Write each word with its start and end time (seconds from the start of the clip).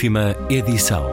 Última 0.00 0.34
edição. 0.48 1.04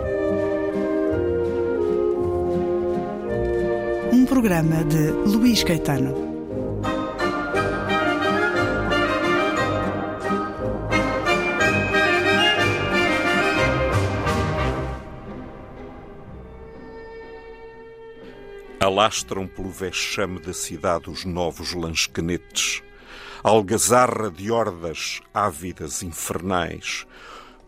Um 4.13 4.25
programa 4.25 4.81
de 4.85 5.11
Luís 5.29 5.61
Caetano. 5.61 6.15
Alastram 18.79 19.45
pelo 19.47 19.69
vexame 19.69 20.39
da 20.39 20.53
cidade 20.53 21.09
os 21.09 21.25
novos 21.25 21.73
lansquenetes, 21.73 22.81
algazarra 23.43 24.31
de 24.31 24.49
hordas 24.49 25.19
ávidas 25.33 26.01
infernais, 26.01 27.05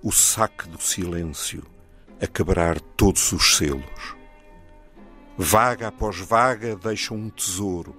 o 0.01 0.11
saque 0.11 0.67
do 0.69 0.81
silêncio 0.81 1.63
a 2.21 2.27
quebrar 2.27 2.79
todos 2.79 3.31
os 3.33 3.57
selos. 3.57 4.15
Vaga 5.37 5.87
após 5.87 6.17
vaga 6.17 6.75
deixam 6.75 7.17
um 7.17 7.29
tesouro, 7.29 7.95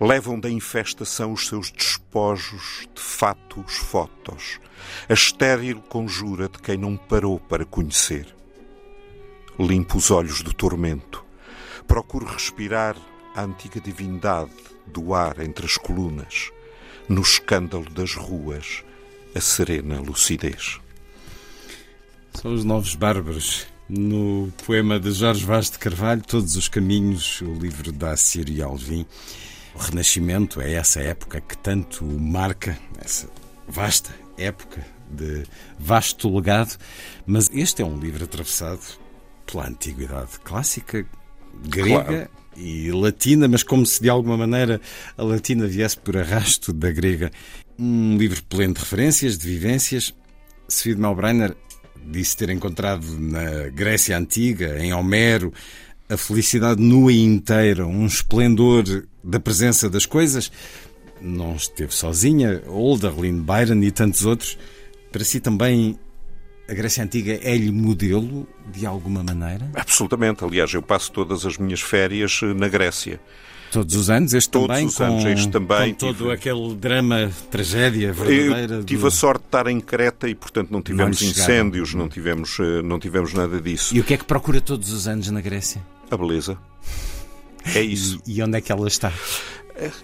levam 0.00 0.38
da 0.38 0.50
infestação 0.50 1.32
os 1.32 1.46
seus 1.46 1.70
despojos 1.70 2.88
de 2.94 3.00
fatos 3.00 3.76
fotos, 3.76 4.60
a 5.08 5.12
estéril 5.12 5.80
conjura 5.82 6.48
de 6.48 6.58
quem 6.58 6.76
não 6.76 6.96
parou 6.96 7.38
para 7.38 7.64
conhecer. 7.64 8.26
Limpo 9.58 9.98
os 9.98 10.10
olhos 10.10 10.42
do 10.42 10.52
tormento, 10.54 11.24
procuro 11.86 12.26
respirar 12.26 12.96
a 13.34 13.42
antiga 13.42 13.80
divindade 13.80 14.52
do 14.86 15.14
ar 15.14 15.38
entre 15.40 15.66
as 15.66 15.76
colunas, 15.76 16.50
no 17.08 17.20
escândalo 17.20 17.88
das 17.90 18.14
ruas, 18.14 18.84
a 19.34 19.40
serena 19.40 20.00
lucidez. 20.00 20.80
São 22.34 22.54
os 22.54 22.64
Novos 22.64 22.94
Bárbaros. 22.94 23.66
No 23.88 24.52
poema 24.66 24.98
de 24.98 25.12
Jorge 25.12 25.44
Vaz 25.44 25.70
de 25.70 25.78
Carvalho, 25.78 26.22
Todos 26.22 26.56
os 26.56 26.66
Caminhos, 26.66 27.40
o 27.42 27.52
livro 27.52 27.92
da 27.92 28.16
Sírio 28.16 28.64
Alvim. 28.64 29.06
O 29.74 29.78
Renascimento 29.78 30.60
é 30.60 30.72
essa 30.72 31.00
época 31.00 31.40
que 31.40 31.56
tanto 31.58 32.04
marca, 32.04 32.78
essa 32.98 33.28
vasta 33.68 34.10
época 34.36 34.84
de 35.10 35.44
vasto 35.78 36.34
legado, 36.34 36.76
mas 37.26 37.50
este 37.52 37.82
é 37.82 37.84
um 37.84 37.98
livro 37.98 38.24
atravessado 38.24 38.80
pela 39.46 39.68
antiguidade 39.68 40.38
clássica, 40.42 41.06
grega 41.68 42.04
claro. 42.04 42.28
e 42.56 42.90
latina, 42.90 43.46
mas 43.46 43.62
como 43.62 43.84
se 43.84 44.02
de 44.02 44.08
alguma 44.08 44.36
maneira 44.36 44.80
a 45.16 45.22
latina 45.22 45.66
viesse 45.66 45.98
por 45.98 46.16
arrasto 46.16 46.72
da 46.72 46.90
grega. 46.90 47.30
Um 47.78 48.16
livro 48.16 48.42
pleno 48.44 48.74
de 48.74 48.80
referências, 48.80 49.38
de 49.38 49.46
vivências. 49.46 50.14
Sofia 50.68 50.94
de 50.94 51.00
Melbrenner 51.00 51.54
disse 52.06 52.36
ter 52.36 52.50
encontrado 52.50 53.06
na 53.18 53.68
Grécia 53.68 54.16
Antiga, 54.16 54.78
em 54.78 54.92
Homero, 54.92 55.52
a 56.08 56.16
felicidade 56.16 56.82
nua 56.82 57.12
e 57.12 57.22
inteira, 57.22 57.86
um 57.86 58.06
esplendor 58.06 58.84
da 59.22 59.40
presença 59.40 59.88
das 59.88 60.06
coisas. 60.06 60.50
Não 61.20 61.54
esteve 61.54 61.94
sozinha, 61.94 62.62
Olderlin, 62.66 63.40
Byron 63.42 63.82
e 63.82 63.90
tantos 63.90 64.26
outros. 64.26 64.58
Para 65.10 65.24
si 65.24 65.40
também 65.40 65.98
a 66.68 66.74
Grécia 66.74 67.04
Antiga 67.04 67.38
é-lhe 67.42 67.70
modelo 67.70 68.48
de 68.72 68.86
alguma 68.86 69.22
maneira? 69.22 69.70
Absolutamente. 69.74 70.44
Aliás, 70.44 70.72
eu 70.72 70.82
passo 70.82 71.12
todas 71.12 71.44
as 71.44 71.58
minhas 71.58 71.80
férias 71.80 72.40
eh, 72.42 72.54
na 72.54 72.68
Grécia. 72.68 73.20
Todos 73.72 73.96
os 73.96 74.10
anos, 74.10 74.34
este 74.34 74.50
Todos 74.50 74.68
também, 74.68 74.86
os 74.86 75.00
anos, 75.00 75.22
com, 75.22 75.28
este 75.30 75.50
também. 75.50 75.92
com 75.94 75.98
todo 75.98 76.16
tive, 76.18 76.32
aquele 76.32 76.74
drama, 76.74 77.30
tragédia 77.50 78.12
verdadeira. 78.12 78.74
Eu 78.74 78.84
tive 78.84 79.00
do... 79.00 79.06
a 79.08 79.10
sorte 79.10 79.40
de 79.40 79.46
estar 79.46 79.66
em 79.66 79.80
Creta 79.80 80.28
e, 80.28 80.34
portanto, 80.34 80.70
não 80.70 80.82
tivemos 80.82 81.20
Não 81.22 81.28
incêndios, 81.28 81.94
não 81.94 82.06
tivemos, 82.08 82.58
eh, 82.60 82.82
não 82.82 82.98
tivemos 82.98 83.32
nada 83.32 83.58
disso. 83.60 83.96
E 83.96 84.00
o 84.00 84.04
que 84.04 84.12
é 84.12 84.16
que 84.18 84.24
procura 84.24 84.60
todos 84.60 84.92
os 84.92 85.08
anos 85.08 85.30
na 85.30 85.40
Grécia? 85.40 85.82
A 86.10 86.16
beleza. 86.16 86.58
É 87.74 87.80
isso. 87.80 88.20
E, 88.26 88.38
e 88.38 88.42
onde 88.42 88.58
é 88.58 88.60
que 88.60 88.70
ela 88.70 88.86
está? 88.86 89.10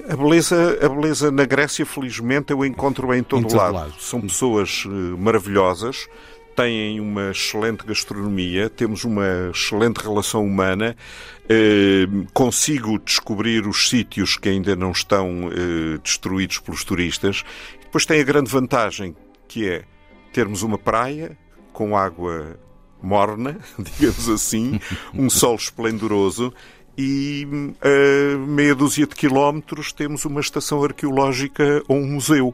A 0.08 0.16
beleza, 0.16 0.78
a 0.82 0.88
beleza 0.88 1.30
na 1.30 1.44
Grécia, 1.44 1.84
felizmente, 1.84 2.50
eu 2.52 2.64
encontro 2.64 3.12
em 3.14 3.22
todo, 3.22 3.40
Em 3.40 3.48
todo 3.48 3.56
lado. 3.56 3.74
lado. 3.74 3.94
São 4.00 4.20
pessoas 4.22 4.84
eh, 4.86 4.88
maravilhosas, 5.18 6.08
têm 6.58 6.98
uma 6.98 7.30
excelente 7.30 7.86
gastronomia, 7.86 8.68
temos 8.68 9.04
uma 9.04 9.50
excelente 9.54 9.98
relação 9.98 10.44
humana. 10.44 10.96
eh, 11.48 12.06
consigo 12.34 12.98
descobrir 12.98 13.66
os 13.66 13.88
sítios 13.88 14.36
que 14.36 14.48
ainda 14.48 14.74
não 14.74 14.90
estão 14.90 15.50
eh, 15.52 15.98
destruídos 16.02 16.58
pelos 16.58 16.82
turistas. 16.82 17.44
Depois 17.80 18.04
tem 18.04 18.20
a 18.20 18.24
grande 18.24 18.50
vantagem 18.50 19.14
que 19.46 19.68
é 19.68 19.84
termos 20.32 20.62
uma 20.62 20.76
praia 20.76 21.38
com 21.72 21.96
água 21.96 22.58
morna, 23.00 23.56
digamos 23.78 24.28
assim, 24.28 24.80
um 25.14 25.30
sol 25.30 25.54
esplendoroso 25.54 26.52
e 26.98 27.46
a 27.80 28.38
meia 28.38 28.74
dúzia 28.74 29.06
de 29.06 29.14
quilómetros 29.14 29.92
temos 29.92 30.24
uma 30.24 30.40
estação 30.40 30.82
arqueológica 30.82 31.84
ou 31.86 31.98
um 31.98 32.14
museu. 32.14 32.52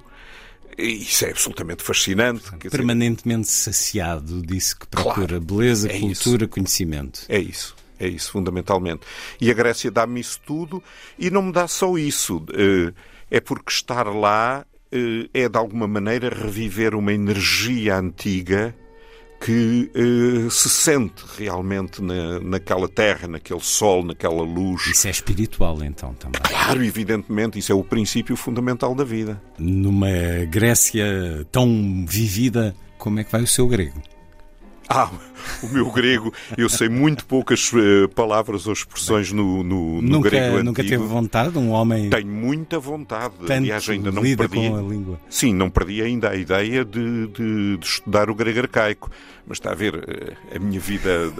Isso 0.76 1.24
é 1.24 1.30
absolutamente 1.30 1.82
fascinante. 1.82 2.42
quer 2.52 2.56
dizer, 2.68 2.70
Permanentemente 2.70 3.48
saciado, 3.48 4.42
disse 4.42 4.76
que 4.76 4.86
procura 4.86 5.26
Claro, 5.26 5.40
beleza, 5.40 5.90
é 5.90 5.98
cultura, 6.00 6.48
conhecimento. 6.48 7.20
É 7.28 7.38
isso. 7.38 7.76
É 7.98 8.08
isso, 8.08 8.32
fundamentalmente. 8.32 9.02
E 9.40 9.50
a 9.50 9.54
Grécia 9.54 9.90
dá-me 9.90 10.20
isso 10.20 10.40
tudo 10.44 10.82
e 11.18 11.30
não 11.30 11.42
me 11.42 11.52
dá 11.52 11.68
só 11.68 11.96
isso. 11.96 12.44
Eh, 12.52 12.92
É 13.30 13.40
porque 13.40 13.70
estar 13.72 14.06
lá 14.14 14.64
eh, 14.92 15.28
é, 15.32 15.48
de 15.48 15.56
alguma 15.58 15.86
maneira, 15.88 16.28
reviver 16.28 16.94
uma 16.94 17.12
energia 17.12 17.96
antiga 17.96 18.74
que 19.40 19.90
eh, 19.94 20.48
se 20.50 20.70
sente 20.70 21.22
realmente 21.36 22.02
na, 22.02 22.40
naquela 22.40 22.88
terra, 22.88 23.28
naquele 23.28 23.60
sol, 23.60 24.04
naquela 24.04 24.42
luz. 24.42 24.86
Isso 24.86 25.06
é 25.06 25.10
espiritual, 25.10 25.82
então, 25.82 26.14
também. 26.14 26.40
Claro, 26.42 26.82
evidentemente, 26.82 27.58
isso 27.58 27.70
é 27.70 27.74
o 27.74 27.84
princípio 27.84 28.36
fundamental 28.36 28.94
da 28.94 29.04
vida. 29.04 29.40
Numa 29.58 30.08
Grécia 30.48 31.46
tão 31.52 32.04
vivida, 32.08 32.74
como 32.96 33.20
é 33.20 33.24
que 33.24 33.30
vai 33.30 33.42
o 33.42 33.46
seu 33.46 33.68
grego? 33.68 34.00
Ah, 34.88 35.10
o 35.62 35.68
meu 35.68 35.90
grego, 35.90 36.32
eu 36.56 36.68
sei 36.68 36.88
muito 36.88 37.24
poucas 37.26 37.70
eh, 37.74 38.06
palavras 38.14 38.66
ou 38.66 38.72
expressões 38.72 39.32
no, 39.32 39.62
no, 39.62 40.00
no 40.00 40.02
nunca, 40.02 40.30
grego 40.30 40.62
nunca 40.62 40.82
antigo. 40.82 41.02
teve 41.02 41.08
vontade, 41.12 41.58
um 41.58 41.70
homem 41.70 42.10
Tenho 42.10 42.26
muita 42.26 42.78
vontade. 42.78 43.34
tanto 43.46 43.52
Aliás, 43.52 43.88
ainda 43.88 44.10
não 44.12 44.22
perdi. 44.22 44.46
com 44.68 44.76
a 44.76 44.82
língua. 44.82 45.20
Sim, 45.28 45.54
não 45.54 45.70
perdi 45.70 46.02
ainda 46.02 46.30
a 46.30 46.36
ideia 46.36 46.84
de, 46.84 47.26
de- 47.28 47.76
de 47.78 47.86
estudar 47.86 48.28
o 48.30 48.34
grego 48.34 48.60
arcaico. 48.60 49.10
Mas 49.46 49.58
está 49.58 49.72
a 49.72 49.74
ver, 49.74 49.94
eh, 50.08 50.56
a 50.56 50.58
minha 50.58 50.80
vida 50.80 51.30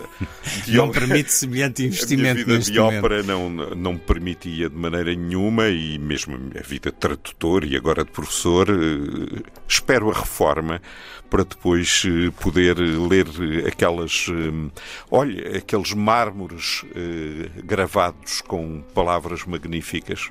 de 0.67 0.77
Não 0.77 0.91
permite 0.91 1.33
semelhante 1.33 1.81
a 1.81 1.85
minha 1.85 1.89
investimento 1.89 2.45
vida 2.45 2.59
de 2.59 2.79
ópera 2.79 3.23
não, 3.23 3.49
não 3.49 3.97
permitia 3.97 4.69
de 4.69 4.77
maneira 4.77 5.15
nenhuma 5.15 5.69
e 5.69 5.99
mesmo 5.99 6.35
a 6.35 6.39
minha 6.39 6.63
vida 6.63 6.91
de 6.91 6.97
tradutor 6.99 7.65
e 7.65 7.75
agora 7.75 8.05
de 8.05 8.11
professor, 8.11 8.69
eh, 8.69 9.41
espero 9.67 10.11
a 10.11 10.15
reforma 10.15 10.83
para 11.31 11.45
depois 11.45 12.05
poder 12.41 12.77
ler 12.79 13.27
eh, 13.65 13.69
aquelas, 13.95 14.27
eh, 14.29 14.81
olha, 15.11 15.59
aqueles 15.59 15.93
mármores 15.93 16.85
eh, 16.95 17.51
gravados 17.65 18.41
com 18.41 18.83
palavras 18.95 19.45
magníficas. 19.45 20.31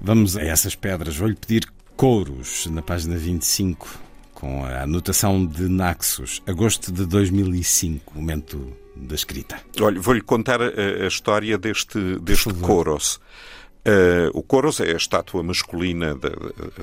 Vamos 0.00 0.36
a 0.36 0.42
essas 0.42 0.74
pedras. 0.74 1.16
Vou-lhe 1.16 1.34
pedir 1.34 1.66
couros 1.96 2.66
na 2.66 2.82
página 2.82 3.16
25, 3.16 3.88
com 4.34 4.64
a 4.64 4.82
anotação 4.82 5.44
de 5.44 5.68
Naxos, 5.68 6.42
agosto 6.46 6.92
de 6.92 7.04
2005, 7.06 8.14
momento 8.14 8.72
da 8.94 9.14
escrita. 9.14 9.60
Olha, 9.80 10.00
vou-lhe 10.00 10.20
contar 10.20 10.60
a, 10.62 10.66
a 10.66 11.06
história 11.06 11.58
deste, 11.58 12.18
deste. 12.20 12.52
Coros. 12.54 13.20
Eh, 13.84 14.28
o 14.34 14.42
Coros 14.42 14.80
é 14.80 14.92
a 14.92 14.96
estátua 14.96 15.42
masculina 15.42 16.14
da, 16.14 16.30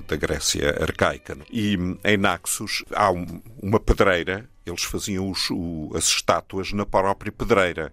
da 0.08 0.16
Grécia 0.16 0.82
arcaica. 0.82 1.38
E 1.52 1.78
hum, 1.78 1.98
em 2.04 2.18
Naxos 2.18 2.84
há 2.94 3.12
um- 3.12 3.42
uma 3.62 3.80
pedreira, 3.80 4.50
eles 4.66 4.84
faziam 4.84 5.30
os- 5.30 5.50
o- 5.52 5.92
as 5.96 6.06
estátuas 6.06 6.72
na 6.74 6.86
própria 6.86 7.32
pedreira. 7.32 7.92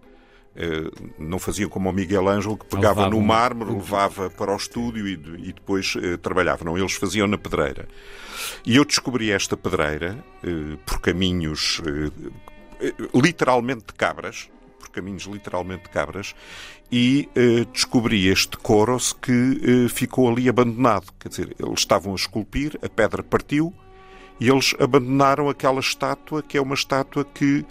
Eh, 0.55 0.91
não 1.19 1.39
faziam 1.39 1.71
como 1.71 1.89
o 1.89 1.93
Miguel 1.95 2.29
Ângelo, 2.29 2.59
que 2.59 2.67
pegava 2.67 3.09
no 3.09 3.23
mármore, 3.23 3.73
levava 3.73 4.29
para 4.29 4.53
o 4.53 4.57
estúdio 4.57 5.09
e, 5.09 5.13
e 5.49 5.53
depois 5.55 5.95
eh, 5.97 6.19
trabalhava. 6.19 6.63
Não, 6.65 6.77
eles 6.77 6.93
faziam 6.93 7.27
na 7.27 7.39
pedreira. 7.39 7.89
E 8.67 8.77
eu 8.77 8.85
descobri 8.85 9.31
esta 9.31 9.57
pedreira 9.57 10.23
eh, 10.45 10.77
por 10.85 11.01
caminhos 11.01 11.81
literalmente 13.15 13.85
de 13.87 13.95
cabras, 13.95 14.49
por 14.79 14.91
caminhos 14.91 15.25
literalmente 15.25 15.85
de 15.85 15.89
cabras, 15.91 16.35
e 16.91 17.29
descobri 17.73 18.27
este 18.29 18.57
coros 18.59 19.13
que 19.15 19.89
ficou 19.89 20.29
ali 20.31 20.49
abandonado. 20.49 21.07
Quer 21.19 21.29
dizer, 21.31 21.57
eles 21.59 21.79
estavam 21.81 22.13
a 22.13 22.17
esculpir, 22.17 22.79
a 22.83 22.89
pedra 22.89 23.23
partiu 23.23 23.73
e 24.43 24.51
eles 24.51 24.75
abandonaram 24.81 25.49
aquela 25.49 25.79
estátua, 25.79 26.43
que 26.43 26.59
é 26.59 26.61
uma 26.61 26.75
estátua 26.75 27.25
que 27.25 27.65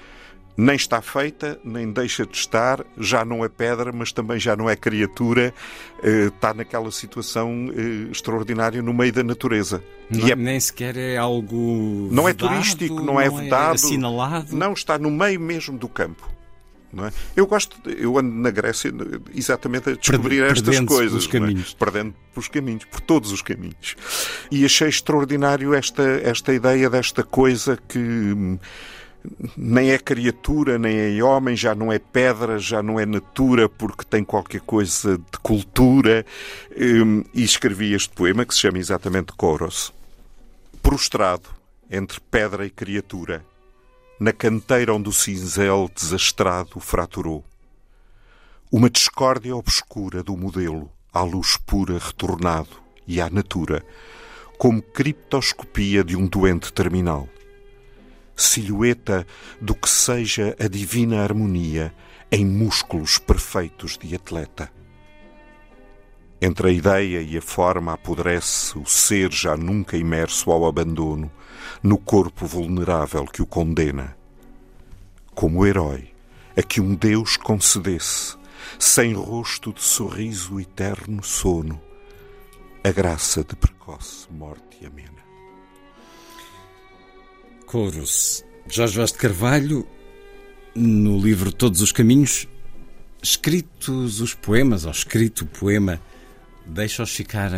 nem 0.56 0.78
está 0.78 1.02
feita, 1.02 1.60
nem 1.66 1.92
deixa 1.92 2.26
de 2.26 2.38
estar, 2.38 2.86
já 2.98 3.26
não 3.26 3.44
é 3.44 3.50
pedra, 3.50 3.92
mas 3.92 4.14
também 4.14 4.40
já 4.40 4.56
não 4.56 4.70
é 4.70 4.76
criatura, 4.78 5.54
eh, 6.02 6.28
está 6.28 6.54
naquela 6.54 6.90
situação 6.90 7.68
eh, 7.76 8.10
extraordinária 8.10 8.82
no 8.82 8.94
meio 8.94 9.12
da 9.12 9.22
natureza. 9.22 9.84
Não, 10.10 10.26
é... 10.30 10.34
Nem 10.34 10.62
sequer 10.62 10.96
é 10.96 11.18
algo. 11.18 12.08
Não 12.10 12.24
vedado, 12.24 12.30
é 12.30 12.34
turístico, 12.34 12.96
não, 12.96 13.20
é 13.20 13.28
não 13.28 13.38
é 13.38 13.42
vedado. 13.42 13.74
assinalado. 13.74 14.56
Não, 14.56 14.72
está 14.72 14.98
no 14.98 15.12
meio 15.12 15.42
mesmo 15.42 15.78
do 15.78 15.90
campo. 15.90 16.30
Não 16.94 17.06
é? 17.06 17.12
Eu 17.36 17.48
gosto, 17.48 17.78
eu 17.90 18.18
ando 18.18 18.34
na 18.36 18.52
Grécia 18.52 18.92
exatamente 19.34 19.90
a 19.90 19.94
descobrir 19.96 20.42
Perde- 20.46 20.60
estas 20.72 20.80
coisas, 20.82 21.26
é? 21.26 21.30
caminhos. 21.30 21.74
perdendo 21.74 22.14
pelos 22.34 22.48
caminhos, 22.50 22.84
por 22.86 23.00
todos 23.00 23.32
os 23.32 23.42
caminhos. 23.42 23.96
E 24.52 24.66
achei 24.66 24.90
extraordinário 24.90 25.74
esta, 25.74 26.04
esta 26.04 26.54
ideia 26.54 26.90
desta 26.90 27.24
coisa 27.24 27.78
que 27.88 27.98
hum, 27.98 28.60
nem 29.56 29.92
é 29.92 29.98
criatura, 30.00 30.78
nem 30.78 30.98
é 31.18 31.24
homem, 31.24 31.56
já 31.56 31.74
não 31.74 31.92
é 31.94 32.00
pedra, 32.00 32.58
já 32.60 32.82
não 32.84 33.00
é 33.00 33.06
natura, 33.06 33.70
porque 33.70 34.04
tem 34.04 34.24
qualquer 34.24 34.62
coisa 34.62 35.18
de 35.18 35.40
cultura. 35.42 36.26
Hum, 36.78 37.24
E 37.34 37.44
escrevi 37.44 37.94
este 37.94 38.10
poema 38.10 38.46
que 38.46 38.54
se 38.54 38.60
chama 38.62 38.80
exatamente 38.80 39.32
Coros. 39.38 39.94
Prostrado 40.82 41.48
entre 41.90 42.20
pedra 42.20 42.66
e 42.66 42.70
criatura, 42.70 43.46
na 44.22 44.32
canteira 44.32 44.94
onde 44.94 45.10
o 45.10 45.12
cinzel 45.12 45.90
desastrado 45.96 46.80
fraturou. 46.80 47.44
Uma 48.72 48.88
discórdia 48.88 49.56
obscura 49.56 50.22
do 50.22 50.38
modelo, 50.38 50.92
à 51.12 51.24
luz 51.24 51.58
pura 51.58 51.98
retornado 51.98 52.70
e 53.08 53.20
à 53.20 53.32
natura, 53.32 53.84
como 54.60 54.80
criptoscopia 54.80 56.04
de 56.04 56.16
um 56.16 56.28
doente 56.28 56.72
terminal. 56.72 57.28
Silhueta 58.36 59.26
do 59.60 59.74
que 59.74 59.90
seja 59.90 60.56
a 60.60 60.68
divina 60.68 61.24
harmonia 61.24 61.92
em 62.32 62.46
músculos 62.46 63.18
perfeitos 63.18 63.98
de 63.98 64.14
atleta. 64.14 64.72
Entre 66.40 66.68
a 66.68 66.72
ideia 66.72 67.24
e 67.24 67.36
a 67.36 67.42
forma 67.42 67.94
apodrece 67.94 68.78
o 68.78 68.86
ser 68.86 69.32
já 69.32 69.58
nunca 69.58 69.98
imerso 69.98 70.52
ao 70.52 70.68
abandono, 70.68 71.32
no 71.82 71.98
corpo 71.98 72.46
vulnerável 72.46 73.26
que 73.26 73.42
o 73.42 73.46
condena. 73.46 74.16
Como 75.34 75.66
herói, 75.66 76.14
a 76.56 76.62
que 76.62 76.82
um 76.82 76.96
Deus 76.96 77.38
concedesse, 77.38 78.38
sem 78.78 79.14
rosto 79.14 79.74
de 79.74 79.82
sorriso 79.82 80.60
eterno 80.60 81.24
sono, 81.24 81.82
a 82.84 82.92
graça 82.92 83.44
de 83.44 83.56
precoce 83.56 84.28
morte 84.32 84.86
amena. 84.86 85.22
Coros. 87.66 88.44
Jorge 88.68 88.98
Vaz 88.98 89.12
de 89.12 89.18
Carvalho, 89.18 89.88
no 90.76 91.20
livro 91.20 91.52
Todos 91.52 91.82
os 91.82 91.92
Caminhos, 91.92 92.48
escritos 93.22 94.22
os 94.22 94.34
poemas, 94.34 94.86
ou 94.86 94.92
escrito 94.92 95.46
o 95.46 95.48
poema, 95.48 96.02
deixa-os 96.66 97.12
ficar 97.12 97.54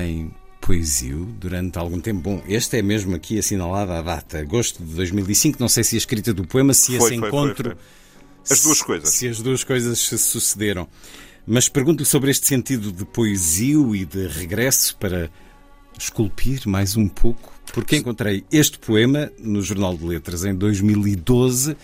em 0.63 0.65
poesia 0.65 1.15
durante 1.39 1.77
algum 1.77 2.00
tempo. 2.00 2.21
Bom, 2.21 2.44
este 2.48 2.77
é 2.77 2.81
mesmo 2.81 3.15
aqui 3.15 3.38
assinalada 3.38 4.00
a 4.00 4.01
data, 4.01 4.39
agosto 4.39 4.83
de 4.83 4.94
2005. 4.95 5.57
Não 5.60 5.68
sei 5.68 5.83
se 5.83 5.95
a 5.95 5.98
escrita 5.98 6.33
do 6.33 6.45
poema, 6.48 6.74
se 6.74 6.98
Foi, 6.98 7.10
esse 7.12 7.19
foi, 7.19 7.27
encontro. 7.27 7.71
foi. 7.71 7.77
As 8.50 8.62
duas 8.63 8.77
se- 8.77 8.83
coisas. 8.86 9.10
Se 9.10 9.27
as 9.27 9.42
duas 9.42 9.63
coisas 9.63 10.00
se 10.00 10.18
sucederam. 10.18 10.88
Mas 11.45 11.68
pergunto-lhe 11.68 12.06
sobre 12.06 12.31
este 12.31 12.48
sentido 12.48 12.92
de 12.92 13.04
poesia 13.06 13.77
e 13.95 14.06
de 14.06 14.27
regresso 14.27 14.95
para 14.98 15.30
esculpir 16.00 16.62
mais 16.68 16.95
um 16.95 17.07
pouco, 17.07 17.54
porque 17.74 17.98
encontrei 17.98 18.44
este 18.51 18.80
poema 18.80 19.30
no 19.38 19.62
Jornal 19.62 19.95
de 19.98 20.06
Letras 20.06 20.45
em 20.45 20.56
2012 20.56 21.75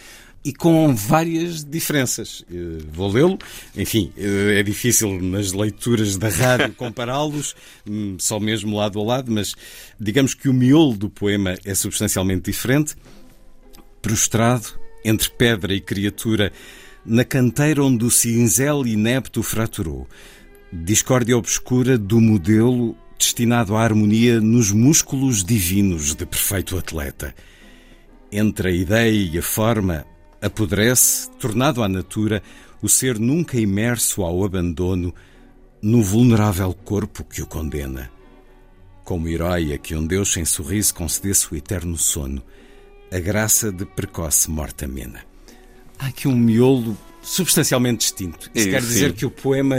e 0.43 0.53
com 0.53 0.95
várias 0.95 1.63
diferenças. 1.63 2.45
Eh, 2.51 2.83
Vou 2.91 3.11
lê-lo. 3.11 3.37
Enfim, 3.75 4.11
eh, 4.17 4.59
é 4.59 4.63
difícil 4.63 5.21
nas 5.21 5.51
leituras 5.51 6.17
da 6.17 6.29
rádio 6.29 6.73
compará-los, 6.75 7.55
hum, 7.87 8.15
só 8.19 8.39
mesmo 8.39 8.75
lado 8.77 8.99
a 8.99 9.03
lado, 9.03 9.31
mas 9.31 9.53
digamos 9.99 10.33
que 10.33 10.47
o 10.47 10.53
miolo 10.53 10.95
do 10.95 11.09
poema 11.09 11.55
é 11.65 11.75
substancialmente 11.75 12.51
diferente. 12.51 12.95
Prostrado 14.01 14.79
entre 15.03 15.29
pedra 15.29 15.73
e 15.73 15.81
criatura, 15.81 16.51
na 17.05 17.23
canteira 17.23 17.83
onde 17.83 18.05
o 18.05 18.11
cinzel 18.11 18.85
inepto 18.85 19.41
fraturou. 19.43 20.07
Discórdia 20.71 21.37
obscura 21.37 21.97
do 21.97 22.21
modelo 22.21 22.95
destinado 23.17 23.75
à 23.75 23.83
harmonia 23.83 24.39
nos 24.39 24.71
músculos 24.71 25.43
divinos 25.43 26.15
de 26.15 26.25
perfeito 26.25 26.77
atleta. 26.77 27.35
Entre 28.31 28.69
a 28.69 28.71
ideia 28.71 29.11
e 29.11 29.37
a 29.37 29.41
forma, 29.41 30.05
apodrece, 30.41 31.29
tornado 31.39 31.83
à 31.83 31.89
natura, 31.89 32.41
o 32.81 32.87
ser 32.87 33.19
nunca 33.19 33.59
imerso 33.59 34.23
ao 34.23 34.43
abandono 34.43 35.13
no 35.81 36.01
vulnerável 36.01 36.73
corpo 36.73 37.23
que 37.23 37.41
o 37.41 37.47
condena. 37.47 38.11
Como 39.03 39.27
herói 39.27 39.73
a 39.73 39.77
que 39.77 39.95
um 39.95 40.05
Deus 40.05 40.31
sem 40.31 40.45
sorriso 40.45 40.93
concedesse 40.93 41.51
o 41.51 41.55
eterno 41.55 41.97
sono, 41.97 42.41
a 43.11 43.19
graça 43.19 43.71
de 43.71 43.85
precoce 43.85 44.49
morte 44.51 44.85
amena. 44.85 45.21
Há 45.97 46.07
aqui 46.07 46.27
um 46.27 46.35
miolo 46.35 46.95
substancialmente 47.21 47.99
distinto. 47.99 48.49
Isso 48.53 48.67
É, 48.67 48.71
quer 48.71 48.81
sim. 48.81 48.87
dizer 48.87 49.13
que 49.13 49.25
o 49.25 49.31
poema 49.31 49.75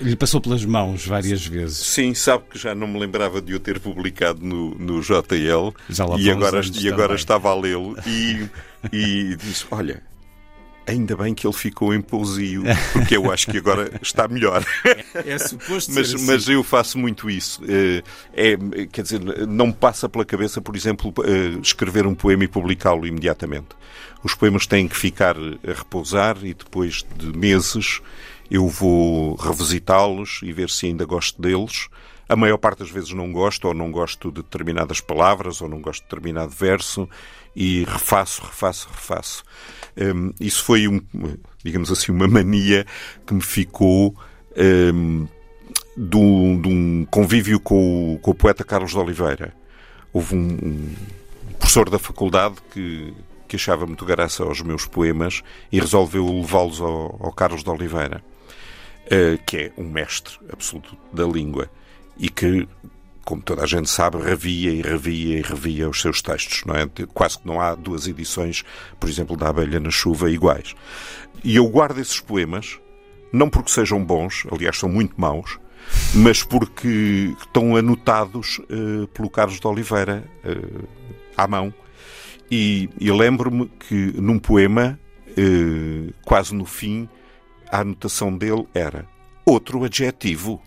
lhe 0.00 0.16
passou 0.16 0.40
pelas 0.40 0.64
mãos 0.64 1.06
várias 1.06 1.44
vezes. 1.46 1.78
Sim, 1.78 2.14
sabe 2.14 2.44
que 2.50 2.58
já 2.58 2.74
não 2.74 2.86
me 2.86 2.98
lembrava 2.98 3.40
de 3.40 3.54
o 3.54 3.60
ter 3.60 3.80
publicado 3.80 4.44
no, 4.44 4.74
no 4.74 5.00
JL 5.00 5.72
Já 5.88 6.04
lá 6.04 6.18
e 6.18 6.24
vão 6.24 6.38
uns 6.38 6.44
agora, 6.44 6.60
e 6.74 6.88
agora 6.88 7.14
estava 7.14 7.50
a 7.50 7.54
lê-lo 7.54 7.96
e, 8.06 8.46
e 8.92 9.36
disse: 9.36 9.66
Olha, 9.70 10.02
ainda 10.86 11.16
bem 11.16 11.34
que 11.34 11.46
ele 11.46 11.54
ficou 11.54 11.94
em 11.94 12.00
pousio, 12.00 12.62
porque 12.92 13.16
eu 13.16 13.30
acho 13.32 13.50
que 13.50 13.58
agora 13.58 13.90
está 14.02 14.28
melhor. 14.28 14.64
É 15.14 15.38
suposto 15.38 15.92
Mas, 15.92 16.08
ser 16.08 16.16
assim. 16.16 16.26
mas 16.26 16.48
eu 16.48 16.62
faço 16.62 16.98
muito 16.98 17.28
isso. 17.30 17.62
Eh, 17.68 18.02
É, 18.32 18.56
quer 18.92 19.02
dizer, 19.02 19.20
não 19.46 19.68
me 19.68 19.72
passa 19.72 20.08
pela 20.08 20.24
cabeça, 20.24 20.60
por 20.60 20.76
exemplo, 20.76 21.12
eh, 21.24 21.58
escrever 21.62 22.06
um 22.06 22.14
poema 22.14 22.44
e 22.44 22.48
publicá-lo 22.48 23.06
imediatamente. 23.06 23.68
Os 24.22 24.34
poemas 24.34 24.66
têm 24.66 24.88
que 24.88 24.96
ficar 24.96 25.36
a 25.36 25.72
repousar 25.72 26.38
e 26.42 26.54
depois 26.54 27.04
de 27.16 27.26
meses 27.36 28.00
eu 28.50 28.68
vou 28.68 29.34
revisitá-los 29.36 30.40
e 30.42 30.52
ver 30.52 30.68
se 30.70 30.86
ainda 30.86 31.04
gosto 31.04 31.40
deles. 31.40 31.88
A 32.28 32.36
maior 32.36 32.56
parte 32.56 32.78
das 32.78 32.90
vezes 32.90 33.12
não 33.12 33.30
gosto, 33.32 33.68
ou 33.68 33.74
não 33.74 33.90
gosto 33.90 34.30
de 34.30 34.42
determinadas 34.42 35.00
palavras, 35.00 35.60
ou 35.60 35.68
não 35.68 35.80
gosto 35.80 36.02
de 36.02 36.08
determinado 36.08 36.50
verso, 36.50 37.08
e 37.54 37.84
refaço, 37.84 38.42
refaço, 38.42 38.88
refaço. 38.90 39.44
Hum, 39.96 40.32
isso 40.40 40.64
foi, 40.64 40.88
um, 40.88 41.00
digamos 41.62 41.90
assim, 41.90 42.10
uma 42.10 42.26
mania 42.26 42.86
que 43.26 43.34
me 43.34 43.42
ficou 43.42 44.16
hum, 44.56 45.26
de 45.96 46.16
um, 46.16 46.60
de 46.60 46.68
um 46.68 47.06
convívio 47.10 47.60
com 47.60 48.14
o, 48.14 48.18
com 48.18 48.30
o 48.30 48.34
poeta 48.34 48.64
Carlos 48.64 48.92
de 48.92 48.98
Oliveira. 48.98 49.54
Houve 50.12 50.34
um, 50.34 50.58
um 50.62 50.94
professor 51.58 51.90
da 51.90 51.98
faculdade 51.98 52.56
que, 52.72 53.12
que 53.46 53.56
achava 53.56 53.86
muito 53.86 54.04
graça 54.04 54.42
aos 54.42 54.60
meus 54.62 54.86
poemas 54.86 55.42
e 55.70 55.78
resolveu 55.78 56.26
levá-los 56.26 56.80
ao, 56.80 57.18
ao 57.20 57.32
Carlos 57.32 57.62
de 57.62 57.70
Oliveira, 57.70 58.24
eh, 59.10 59.38
que 59.46 59.56
é 59.56 59.72
um 59.76 59.84
mestre 59.84 60.38
absoluto 60.52 60.96
da 61.12 61.24
língua 61.24 61.68
e 62.18 62.28
que, 62.28 62.68
como 63.24 63.42
toda 63.42 63.62
a 63.62 63.66
gente 63.66 63.88
sabe, 63.88 64.18
revia 64.18 64.70
e 64.70 64.82
revia 64.82 65.38
e 65.38 65.42
revia 65.42 65.88
os 65.88 66.00
seus 66.00 66.22
textos. 66.22 66.62
Não 66.64 66.74
é? 66.74 66.88
Quase 67.12 67.38
que 67.38 67.46
não 67.46 67.60
há 67.60 67.74
duas 67.74 68.06
edições, 68.06 68.64
por 68.98 69.08
exemplo, 69.08 69.36
da 69.36 69.48
Abelha 69.48 69.80
na 69.80 69.90
Chuva 69.90 70.30
iguais. 70.30 70.74
E 71.42 71.56
eu 71.56 71.66
guardo 71.68 71.98
esses 71.98 72.20
poemas, 72.20 72.78
não 73.32 73.50
porque 73.50 73.70
sejam 73.70 74.02
bons, 74.02 74.46
aliás, 74.50 74.78
são 74.78 74.88
muito 74.88 75.20
maus, 75.20 75.58
mas 76.14 76.42
porque 76.42 77.34
estão 77.38 77.76
anotados 77.76 78.60
eh, 78.70 79.06
pelo 79.12 79.28
Carlos 79.28 79.60
de 79.60 79.66
Oliveira 79.66 80.24
eh, 80.44 80.84
à 81.36 81.46
mão. 81.46 81.72
E, 82.50 82.88
e 83.00 83.10
lembro-me 83.10 83.66
que 83.66 84.14
num 84.20 84.38
poema, 84.38 84.98
eh, 85.36 86.12
quase 86.24 86.54
no 86.54 86.64
fim, 86.64 87.08
a 87.70 87.80
anotação 87.80 88.36
dele 88.36 88.66
era 88.74 89.06
outro 89.44 89.84
adjetivo. 89.84 90.60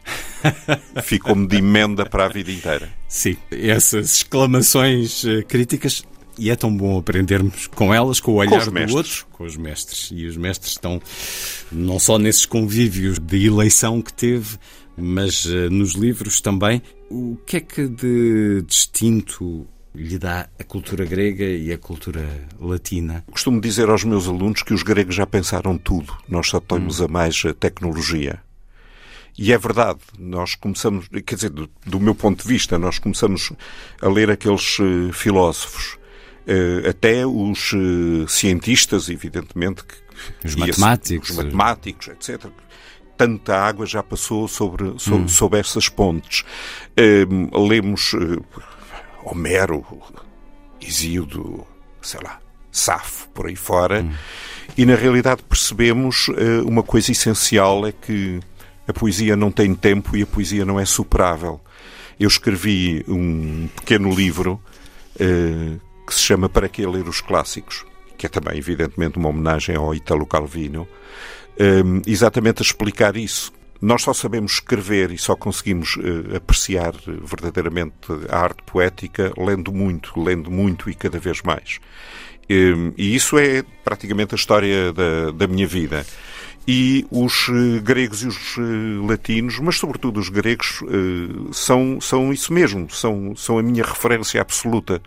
Ficou-me 1.03 1.48
de 1.48 1.57
emenda 1.57 2.05
para 2.05 2.25
a 2.25 2.29
vida 2.29 2.51
inteira. 2.51 2.89
Sim, 3.07 3.38
essas 3.51 4.17
exclamações 4.17 5.25
eh, 5.25 5.41
críticas. 5.43 6.03
E 6.39 6.51
é 6.51 6.55
tão 6.55 6.75
bom 6.75 7.00
aprendermos 7.00 7.65
com 7.65 7.91
elas, 7.91 8.19
com 8.19 8.34
o 8.34 8.36
olhar 8.36 8.60
os 8.60 8.67
do 8.67 8.96
outro, 8.96 9.25
com 9.31 9.43
os 9.43 9.57
mestres. 9.57 10.10
E 10.13 10.27
os 10.27 10.38
mestres 10.38 10.74
estão 10.74 11.01
não 11.72 11.98
só 11.98 12.19
nesses 12.19 12.46
convívios 12.46 13.17
de 13.17 13.48
eleição 13.48 14.03
que 14.03 14.13
teve, 14.13 14.57
mas 14.96 15.48
eh, 15.48 15.69
nos 15.69 15.93
livros 15.93 16.39
também. 16.39 16.81
O 17.10 17.38
que 17.46 17.57
é 17.57 17.60
que 17.60 17.88
de 17.88 18.62
distinto 18.67 19.65
lhe 19.96 20.19
dá 20.19 20.48
a 20.60 20.63
cultura 20.63 21.05
grega 21.05 21.43
e 21.43 21.72
a 21.72 21.77
cultura 21.77 22.24
latina? 22.60 23.24
Costumo 23.31 23.60
dizer 23.60 23.89
aos 23.89 24.03
meus 24.03 24.27
alunos 24.27 24.62
que 24.62 24.74
os 24.74 24.84
gregos 24.84 25.15
já 25.15 25.25
pensaram 25.25 25.75
tudo, 25.75 26.15
nós 26.29 26.48
só 26.50 26.60
temos 26.60 27.01
a 27.01 27.07
mais 27.07 27.41
a 27.46 27.53
tecnologia. 27.53 28.47
E 29.38 29.53
é 29.53 29.58
verdade, 29.58 30.00
nós 30.17 30.56
começamos, 30.56 31.08
quer 31.24 31.36
dizer, 31.36 31.51
do, 31.51 31.70
do 31.86 32.00
meu 32.00 32.15
ponto 32.15 32.41
de 32.41 32.48
vista, 32.48 32.79
nós 32.79 32.98
começamos 32.98 33.51
a 34.01 34.08
ler 34.08 34.32
aqueles 34.32 34.79
eh, 34.79 35.13
filósofos, 35.13 36.00
eh, 36.48 36.89
até 36.89 37.24
os 37.24 37.72
eh, 37.74 38.25
cientistas, 38.27 39.10
evidentemente, 39.10 39.84
que 39.84 39.96
Os 40.44 40.56
matemáticos. 40.56 41.29
Esse, 41.29 41.39
os 41.39 41.46
matemáticos, 41.46 42.08
etc. 42.08 42.48
Tanta 43.15 43.56
água 43.56 43.86
já 43.86 44.01
passou 44.01 44.48
sobre, 44.48 44.96
sobre, 44.98 45.25
hum. 45.25 45.27
sobre 45.27 45.60
essas 45.60 45.88
pontes. 45.88 46.44
Uh, 47.00 47.67
lemos 47.67 48.13
uh, 48.13 48.44
Homero, 49.24 49.86
Isíodo, 50.82 51.65
sei 52.01 52.20
lá, 52.24 52.39
Safo, 52.72 53.27
por 53.29 53.48
aí 53.48 53.56
fora, 53.56 54.01
hum. 54.01 54.13
e 54.77 54.86
na 54.86 54.96
realidade 54.96 55.44
percebemos 55.44 56.27
uh, 56.27 56.67
uma 56.67 56.84
coisa 56.84 57.12
essencial: 57.12 57.86
é 57.88 57.91
que 57.91 58.39
a 58.88 58.94
poesia 58.94 59.36
não 59.36 59.51
tem 59.51 59.75
tempo 59.75 60.15
e 60.15 60.24
a 60.24 60.25
poesia 60.25 60.65
não 60.65 60.79
é 60.79 60.86
superável. 60.86 61.60
Eu 62.20 62.27
escrevi 62.27 63.03
um 63.08 63.67
pequeno 63.75 64.13
livro 64.13 64.62
uh, 65.15 65.79
que 66.06 66.13
se 66.13 66.22
chama 66.22 66.48
Para 66.48 66.70
que 66.70 66.86
ler 66.86 67.08
os 67.08 67.22
clássicos, 67.22 67.86
que 68.17 68.25
é 68.25 68.29
também, 68.29 68.58
evidentemente, 68.58 69.17
uma 69.17 69.29
homenagem 69.29 69.75
ao 69.75 69.94
Italo 69.94 70.25
Calvino, 70.25 70.88
um, 71.60 72.01
exatamente 72.08 72.62
a 72.62 72.65
explicar 72.65 73.17
isso. 73.17 73.51
Nós 73.79 74.01
só 74.01 74.13
sabemos 74.13 74.53
escrever 74.53 75.12
e 75.12 75.17
só 75.17 75.36
conseguimos 75.36 75.98
uh, 75.98 76.38
apreciar 76.38 76.94
verdadeiramente 77.06 77.94
a 78.29 78.39
arte 78.39 78.63
poética 78.63 79.32
lendo 79.38 79.72
muito, 79.72 80.20
lendo 80.20 80.50
muito 80.50 80.89
e 80.89 80.96
cada 80.96 81.20
vez 81.20 81.41
mais. 81.44 81.79
E 82.50 83.13
isso 83.13 83.38
é 83.38 83.62
praticamente 83.84 84.34
a 84.34 84.38
história 84.38 84.94
da, 84.94 85.32
da 85.32 85.48
minha 85.48 85.67
vida 85.67 86.06
e 86.67 87.07
os 87.09 87.47
uh, 87.47 87.81
gregos 87.81 88.24
e 88.24 88.27
os 88.27 88.57
uh, 88.57 89.05
latinos, 89.05 89.57
mas 89.59 89.77
sobretudo 89.77 90.19
os 90.19 90.27
gregos, 90.27 90.81
uh, 90.81 91.53
são, 91.53 92.01
são 92.01 92.33
isso 92.33 92.51
mesmo, 92.51 92.89
são, 92.89 93.33
são 93.36 93.57
a 93.57 93.63
minha 93.63 93.83
referência 93.83 94.41
absoluta. 94.41 95.01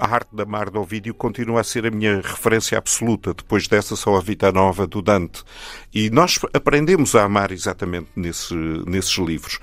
A 0.00 0.06
arte 0.06 0.34
da 0.34 0.44
Mar 0.44 0.70
do 0.70 0.80
Ovídio 0.80 1.14
continua 1.14 1.60
a 1.60 1.64
ser 1.64 1.86
a 1.86 1.90
minha 1.90 2.16
referência 2.16 2.76
absoluta, 2.76 3.34
depois 3.34 3.68
dessa 3.68 3.96
só 3.96 4.16
a 4.16 4.20
Vita 4.20 4.50
Nova 4.50 4.86
do 4.86 5.00
Dante. 5.00 5.42
E 5.92 6.10
nós 6.10 6.38
aprendemos 6.52 7.14
a 7.14 7.24
amar 7.24 7.52
exatamente 7.52 8.08
nesse, 8.16 8.54
nesses 8.86 9.16
livros. 9.18 9.58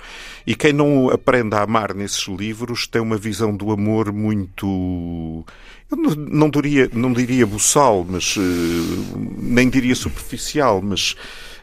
E 0.46 0.54
quem 0.54 0.72
não 0.72 1.10
aprende 1.10 1.54
a 1.54 1.62
amar 1.62 1.94
nesses 1.94 2.26
livros 2.28 2.86
tem 2.86 3.02
uma 3.02 3.16
visão 3.16 3.56
do 3.56 3.70
amor 3.70 4.12
muito 4.12 5.44
não, 5.96 6.10
não, 6.14 6.50
diria, 6.50 6.88
não 6.92 7.12
diria 7.12 7.46
buçal, 7.46 8.06
mas 8.08 8.36
uh, 8.36 8.40
nem 9.38 9.68
diria 9.68 9.94
superficial, 9.94 10.80
mas 10.82 11.14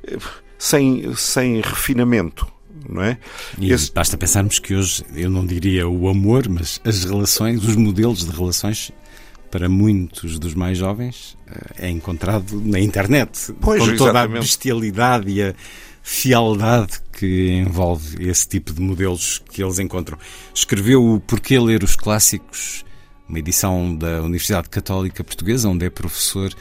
uh, 0.07 0.21
sem, 0.57 1.15
sem 1.15 1.61
refinamento. 1.61 2.47
Não 2.87 3.03
é? 3.03 3.17
E 3.57 3.71
Esse... 3.71 3.91
basta 3.91 4.17
pensarmos 4.17 4.59
que 4.59 4.75
hoje, 4.75 5.03
eu 5.15 5.29
não 5.29 5.45
diria 5.45 5.87
o 5.87 6.07
amor, 6.07 6.47
mas 6.47 6.79
as 6.83 7.03
relações, 7.03 7.63
os 7.63 7.75
modelos 7.75 8.25
de 8.25 8.31
relações 8.31 8.91
para 9.51 9.67
muitos 9.67 10.37
dos 10.37 10.53
mais 10.53 10.77
jovens 10.77 11.37
eh, 11.47 11.87
é 11.87 11.89
encontrado 11.89 12.61
na 12.61 12.79
internet, 12.79 13.53
pois, 13.59 13.79
com 13.79 13.95
toda 13.95 14.11
exatamente. 14.11 14.37
a 14.37 14.41
bestialidade 14.41 15.29
e 15.31 15.41
a 15.41 15.55
fialdade 16.03 16.99
que 17.11 17.51
envolve 17.51 18.29
esse 18.29 18.47
tipo 18.47 18.73
de 18.73 18.81
modelos 18.81 19.41
que 19.51 19.63
eles 19.63 19.79
encontram. 19.79 20.17
Escreveu 20.53 21.03
o 21.03 21.19
Porquê 21.19 21.59
Ler 21.59 21.83
os 21.83 21.95
Clássicos 21.95 22.85
uma 23.29 23.37
edição 23.37 23.95
da 23.95 24.23
Universidade 24.23 24.69
Católica 24.69 25.23
Portuguesa, 25.23 25.69
onde 25.69 25.85
é 25.85 25.89
professor 25.89 26.51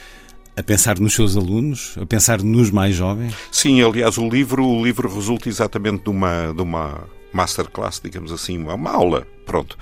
a 0.58 0.62
pensar 0.62 0.98
nos 0.98 1.14
seus 1.14 1.36
alunos, 1.36 1.96
a 2.00 2.04
pensar 2.04 2.42
nos 2.42 2.70
mais 2.72 2.96
jovens? 2.96 3.32
Sim, 3.52 3.80
aliás, 3.80 4.18
o 4.18 4.28
livro, 4.28 4.66
o 4.66 4.84
livro 4.84 5.12
resulta 5.12 5.48
exatamente 5.48 6.02
de 6.02 6.10
uma, 6.10 6.52
de 6.52 6.60
uma 6.60 7.04
masterclass, 7.32 8.00
digamos 8.02 8.32
assim, 8.32 8.58
uma 8.58 8.90
aula, 8.90 9.24
pronto, 9.46 9.78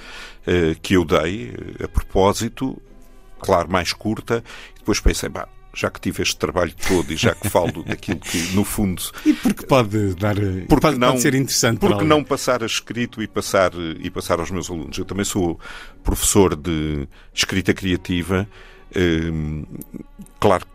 eh, 0.47 0.77
que 0.83 0.95
eu 0.95 1.05
dei 1.05 1.55
eh, 1.81 1.85
a 1.85 1.89
propósito, 1.89 2.77
claro, 3.41 3.71
mais 3.71 3.95
curta, 3.95 4.45
e 4.75 4.79
depois 4.79 5.01
pensei, 5.01 5.31
bah, 5.31 5.49
já 5.75 5.91
que 5.91 5.99
tive 5.99 6.23
este 6.23 6.37
trabalho 6.37 6.75
todo 6.87 7.11
e 7.11 7.17
já 7.17 7.35
que 7.35 7.49
falo 7.49 7.83
daquilo 7.85 8.21
que, 8.21 8.55
no 8.55 8.63
fundo. 8.63 9.03
E 9.25 9.33
porque 9.33 9.65
pode 9.65 10.15
dar. 10.15 10.35
Porque 10.35 10.81
pode, 10.81 10.99
não, 10.99 11.13
pode 11.13 11.23
ser 11.23 11.35
interessante. 11.35 11.79
Porque 11.79 12.05
não 12.05 12.23
passar 12.23 12.63
a 12.63 12.67
escrito 12.67 13.23
e 13.23 13.27
passar, 13.27 13.73
e 13.75 14.11
passar 14.11 14.41
aos 14.41 14.51
meus 14.51 14.71
alunos? 14.71 14.97
Eu 14.97 15.05
também 15.05 15.25
sou 15.25 15.59
professor 16.03 16.55
de 16.55 17.09
escrita 17.33 17.73
criativa. 17.73 18.47
Hum, 18.95 19.65
claro 20.39 20.67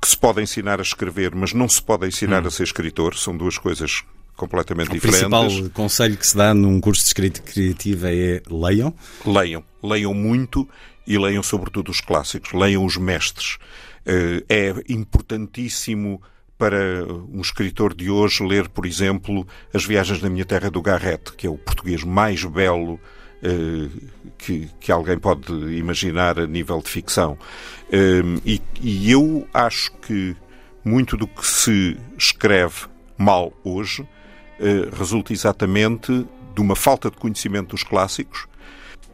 que 0.00 0.08
se 0.08 0.16
pode 0.16 0.42
ensinar 0.42 0.80
a 0.80 0.82
escrever, 0.82 1.34
mas 1.34 1.52
não 1.52 1.68
se 1.68 1.82
pode 1.82 2.06
ensinar 2.06 2.42
hum. 2.42 2.48
a 2.48 2.50
ser 2.50 2.64
escritor. 2.64 3.14
São 3.16 3.36
duas 3.36 3.58
coisas 3.58 4.02
completamente 4.36 4.90
o 4.90 4.92
diferentes. 4.94 5.22
O 5.22 5.30
principal 5.30 5.70
conselho 5.70 6.16
que 6.16 6.26
se 6.26 6.36
dá 6.36 6.54
num 6.54 6.80
curso 6.80 7.02
de 7.02 7.08
escrita 7.08 7.40
criativa 7.42 8.12
é 8.12 8.42
leiam? 8.50 8.94
Leiam. 9.26 9.62
Leiam 9.82 10.14
muito 10.14 10.68
e 11.06 11.18
leiam 11.18 11.42
sobretudo 11.42 11.90
os 11.90 12.00
clássicos. 12.00 12.52
Leiam 12.52 12.84
os 12.84 12.96
mestres. 12.96 13.58
Eh, 14.06 14.44
é 14.48 14.74
importantíssimo 14.88 16.22
para 16.56 17.06
um 17.32 17.40
escritor 17.40 17.94
de 17.94 18.10
hoje 18.10 18.44
ler, 18.44 18.68
por 18.68 18.84
exemplo, 18.84 19.46
As 19.72 19.84
Viagens 19.84 20.20
da 20.20 20.28
Minha 20.28 20.44
Terra 20.44 20.70
do 20.70 20.82
Garrett, 20.82 21.32
que 21.32 21.46
é 21.46 21.50
o 21.50 21.56
português 21.56 22.04
mais 22.04 22.44
belo 22.44 23.00
que, 24.38 24.68
que 24.78 24.92
alguém 24.92 25.18
pode 25.18 25.52
imaginar 25.76 26.38
a 26.38 26.46
nível 26.46 26.80
de 26.80 26.90
ficção. 26.90 27.38
Eh, 27.90 28.22
e, 28.44 28.62
e 28.80 29.10
eu 29.10 29.46
acho 29.52 29.92
que 29.98 30.36
muito 30.84 31.16
do 31.16 31.26
que 31.26 31.46
se 31.46 31.96
escreve 32.16 32.86
mal 33.18 33.52
hoje 33.62 34.06
resulta 34.92 35.32
exatamente 35.32 36.26
de 36.54 36.60
uma 36.60 36.76
falta 36.76 37.10
de 37.10 37.16
conhecimento 37.16 37.70
dos 37.70 37.82
clássicos 37.82 38.46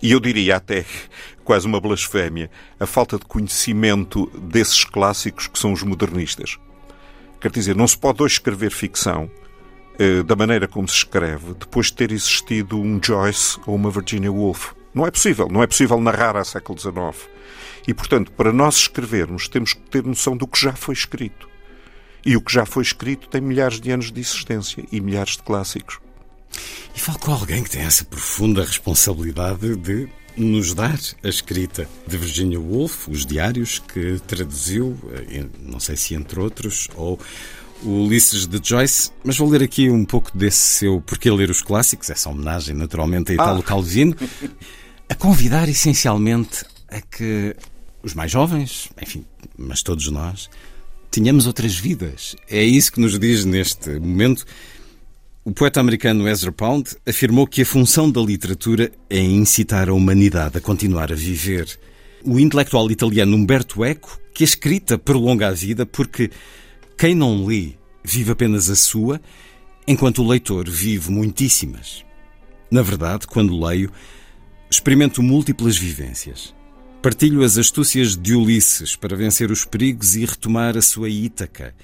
e 0.02 0.12
eu 0.12 0.20
diria 0.20 0.56
até 0.56 0.84
quase 1.44 1.66
uma 1.66 1.80
blasfémia, 1.80 2.50
a 2.78 2.86
falta 2.86 3.18
de 3.18 3.24
conhecimento 3.24 4.26
desses 4.38 4.84
clássicos 4.84 5.46
que 5.46 5.58
são 5.58 5.72
os 5.72 5.82
modernistas. 5.82 6.58
Quer 7.40 7.50
dizer, 7.50 7.76
não 7.76 7.86
se 7.86 7.96
pode 7.96 8.22
hoje 8.22 8.34
escrever 8.34 8.70
ficção 8.70 9.30
eh, 9.30 9.45
da 10.26 10.36
maneira 10.36 10.68
como 10.68 10.86
se 10.86 10.96
escreve 10.96 11.54
depois 11.54 11.86
de 11.86 11.94
ter 11.94 12.12
existido 12.12 12.78
um 12.78 13.00
Joyce 13.02 13.58
ou 13.66 13.74
uma 13.74 13.90
Virginia 13.90 14.30
Woolf. 14.30 14.72
Não 14.94 15.06
é 15.06 15.10
possível. 15.10 15.48
Não 15.48 15.62
é 15.62 15.66
possível 15.66 16.00
narrar 16.00 16.36
ao 16.36 16.44
século 16.44 16.78
XIX. 16.78 17.28
E, 17.86 17.94
portanto, 17.94 18.32
para 18.32 18.52
nós 18.52 18.76
escrevermos, 18.76 19.48
temos 19.48 19.72
que 19.74 19.80
ter 19.82 20.02
noção 20.02 20.36
do 20.36 20.46
que 20.46 20.60
já 20.60 20.72
foi 20.72 20.94
escrito. 20.94 21.48
E 22.24 22.36
o 22.36 22.40
que 22.40 22.52
já 22.52 22.66
foi 22.66 22.82
escrito 22.82 23.28
tem 23.28 23.40
milhares 23.40 23.80
de 23.80 23.90
anos 23.90 24.10
de 24.10 24.20
existência 24.20 24.84
e 24.90 25.00
milhares 25.00 25.36
de 25.36 25.42
clássicos. 25.42 26.00
E 26.94 27.00
falo 27.00 27.18
com 27.18 27.32
alguém 27.32 27.62
que 27.62 27.70
tem 27.70 27.82
essa 27.82 28.04
profunda 28.04 28.64
responsabilidade 28.64 29.76
de 29.76 30.08
nos 30.36 30.74
dar 30.74 30.98
a 31.22 31.28
escrita 31.28 31.88
de 32.06 32.16
Virginia 32.16 32.60
Woolf, 32.60 33.08
os 33.08 33.24
diários 33.24 33.78
que 33.78 34.20
traduziu, 34.26 34.98
eh, 35.30 35.46
não 35.60 35.78
sei 35.78 35.96
se 35.96 36.14
entre 36.14 36.40
outros, 36.40 36.88
ou 36.94 37.18
o 37.82 38.04
Ulisses 38.04 38.46
de 38.46 38.60
Joyce, 38.62 39.10
mas 39.24 39.36
vou 39.36 39.48
ler 39.48 39.62
aqui 39.62 39.90
um 39.90 40.04
pouco 40.04 40.36
desse 40.36 40.58
seu 40.58 41.00
Porquê 41.00 41.30
Ler 41.30 41.50
os 41.50 41.62
Clássicos, 41.62 42.10
essa 42.10 42.28
homenagem 42.30 42.74
naturalmente 42.74 43.32
a 43.32 43.34
Italo 43.34 43.60
ah. 43.60 43.62
Calvino, 43.62 44.16
a 45.08 45.14
convidar 45.14 45.68
essencialmente 45.68 46.64
a 46.88 47.00
que 47.00 47.54
os 48.02 48.14
mais 48.14 48.30
jovens, 48.30 48.88
enfim, 49.00 49.24
mas 49.56 49.82
todos 49.82 50.08
nós, 50.10 50.48
tenhamos 51.10 51.46
outras 51.46 51.74
vidas. 51.74 52.36
É 52.48 52.62
isso 52.62 52.92
que 52.92 53.00
nos 53.00 53.18
diz 53.18 53.44
neste 53.44 53.98
momento 53.98 54.44
o 55.46 55.52
poeta 55.52 55.78
americano 55.78 56.28
Ezra 56.28 56.50
Pound 56.50 56.96
afirmou 57.06 57.46
que 57.46 57.62
a 57.62 57.64
função 57.64 58.10
da 58.10 58.20
literatura 58.20 58.90
é 59.08 59.20
incitar 59.20 59.88
a 59.88 59.94
humanidade 59.94 60.58
a 60.58 60.60
continuar 60.60 61.12
a 61.12 61.14
viver. 61.14 61.78
O 62.24 62.40
intelectual 62.40 62.90
italiano 62.90 63.36
Umberto 63.36 63.84
Eco, 63.84 64.18
que 64.34 64.42
a 64.42 64.44
escrita 64.44 64.98
prolonga 64.98 65.46
a 65.46 65.52
vida 65.52 65.86
porque 65.86 66.32
quem 66.96 67.14
não 67.14 67.44
lê 67.44 67.74
vive 68.02 68.30
apenas 68.30 68.70
a 68.70 68.76
sua, 68.76 69.20
enquanto 69.86 70.22
o 70.22 70.26
leitor 70.26 70.68
vive 70.68 71.10
muitíssimas. 71.10 72.04
Na 72.70 72.82
verdade, 72.82 73.26
quando 73.26 73.58
leio, 73.58 73.90
experimento 74.70 75.22
múltiplas 75.22 75.76
vivências. 75.76 76.54
Partilho 77.02 77.44
as 77.44 77.58
astúcias 77.58 78.16
de 78.16 78.34
Ulisses 78.34 78.96
para 78.96 79.16
vencer 79.16 79.50
os 79.50 79.64
perigos 79.64 80.16
e 80.16 80.24
retomar 80.24 80.76
a 80.76 80.82
sua 80.82 81.08
Ítaca, 81.08 81.74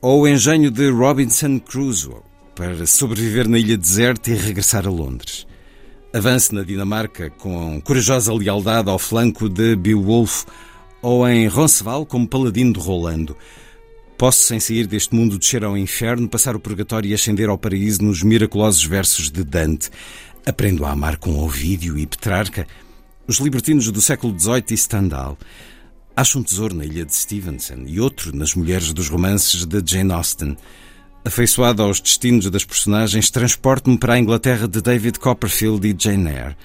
ou 0.00 0.22
o 0.22 0.28
engenho 0.28 0.70
de 0.70 0.90
Robinson 0.90 1.58
Crusoe 1.58 2.22
para 2.54 2.86
sobreviver 2.86 3.48
na 3.48 3.58
ilha 3.58 3.76
deserta 3.76 4.30
e 4.30 4.34
regressar 4.34 4.86
a 4.86 4.90
Londres. 4.90 5.46
Avance 6.12 6.54
na 6.54 6.62
Dinamarca 6.62 7.28
com 7.28 7.80
corajosa 7.82 8.32
lealdade 8.32 8.88
ao 8.88 8.98
flanco 8.98 9.48
de 9.48 9.76
Beowulf 9.76 10.44
ou 11.02 11.28
em 11.28 11.46
Roncesvalles 11.46 12.08
como 12.08 12.26
paladino 12.26 12.72
de 12.72 12.80
Rolando. 12.80 13.36
Posso, 14.18 14.40
sem 14.40 14.58
sair 14.58 14.86
deste 14.86 15.14
mundo, 15.14 15.38
descer 15.38 15.62
ao 15.62 15.76
inferno, 15.76 16.28
passar 16.28 16.56
o 16.56 16.60
purgatório 16.60 17.10
e 17.10 17.14
ascender 17.14 17.50
ao 17.50 17.58
paraíso 17.58 18.02
nos 18.02 18.22
miraculosos 18.22 18.82
versos 18.82 19.30
de 19.30 19.44
Dante. 19.44 19.90
Aprendo 20.46 20.86
a 20.86 20.92
amar 20.92 21.18
com 21.18 21.38
Ovídio 21.38 21.98
e 21.98 22.06
Petrarca, 22.06 22.66
os 23.26 23.38
libertinos 23.38 23.90
do 23.90 24.00
século 24.00 24.38
XVIII 24.38 24.64
e 24.70 24.76
Stendhal. 24.76 25.36
Acho 26.16 26.38
um 26.38 26.42
tesouro 26.42 26.74
na 26.74 26.86
ilha 26.86 27.04
de 27.04 27.14
Stevenson 27.14 27.84
e 27.86 28.00
outro 28.00 28.34
nas 28.34 28.54
mulheres 28.54 28.94
dos 28.94 29.10
romances 29.10 29.66
de 29.66 29.82
Jane 29.84 30.12
Austen. 30.12 30.56
Afeiçoado 31.22 31.82
aos 31.82 32.00
destinos 32.00 32.48
das 32.48 32.64
personagens, 32.64 33.28
transporto-me 33.30 33.98
para 33.98 34.14
a 34.14 34.18
Inglaterra 34.18 34.66
de 34.66 34.80
David 34.80 35.18
Copperfield 35.18 35.86
e 35.86 35.94
Jane 35.98 36.30
Eyre, 36.30 36.56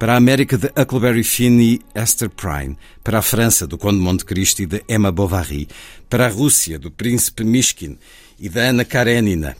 para 0.00 0.14
a 0.14 0.16
América 0.16 0.56
de 0.56 0.68
Huckleberry 0.68 1.22
Finn 1.22 1.60
e 1.60 1.82
Esther 1.94 2.30
Prynne, 2.30 2.74
para 3.04 3.18
a 3.18 3.22
França 3.22 3.66
do 3.66 3.76
Conde 3.76 3.98
Monte 3.98 4.24
Cristo 4.24 4.62
e 4.62 4.66
de 4.66 4.82
Emma 4.88 5.12
Bovary, 5.12 5.68
para 6.08 6.24
a 6.24 6.30
Rússia 6.30 6.78
do 6.78 6.90
Príncipe 6.90 7.44
Mishkin 7.44 7.98
e 8.38 8.48
da 8.48 8.62
Ana 8.62 8.82
Karenina. 8.82 9.54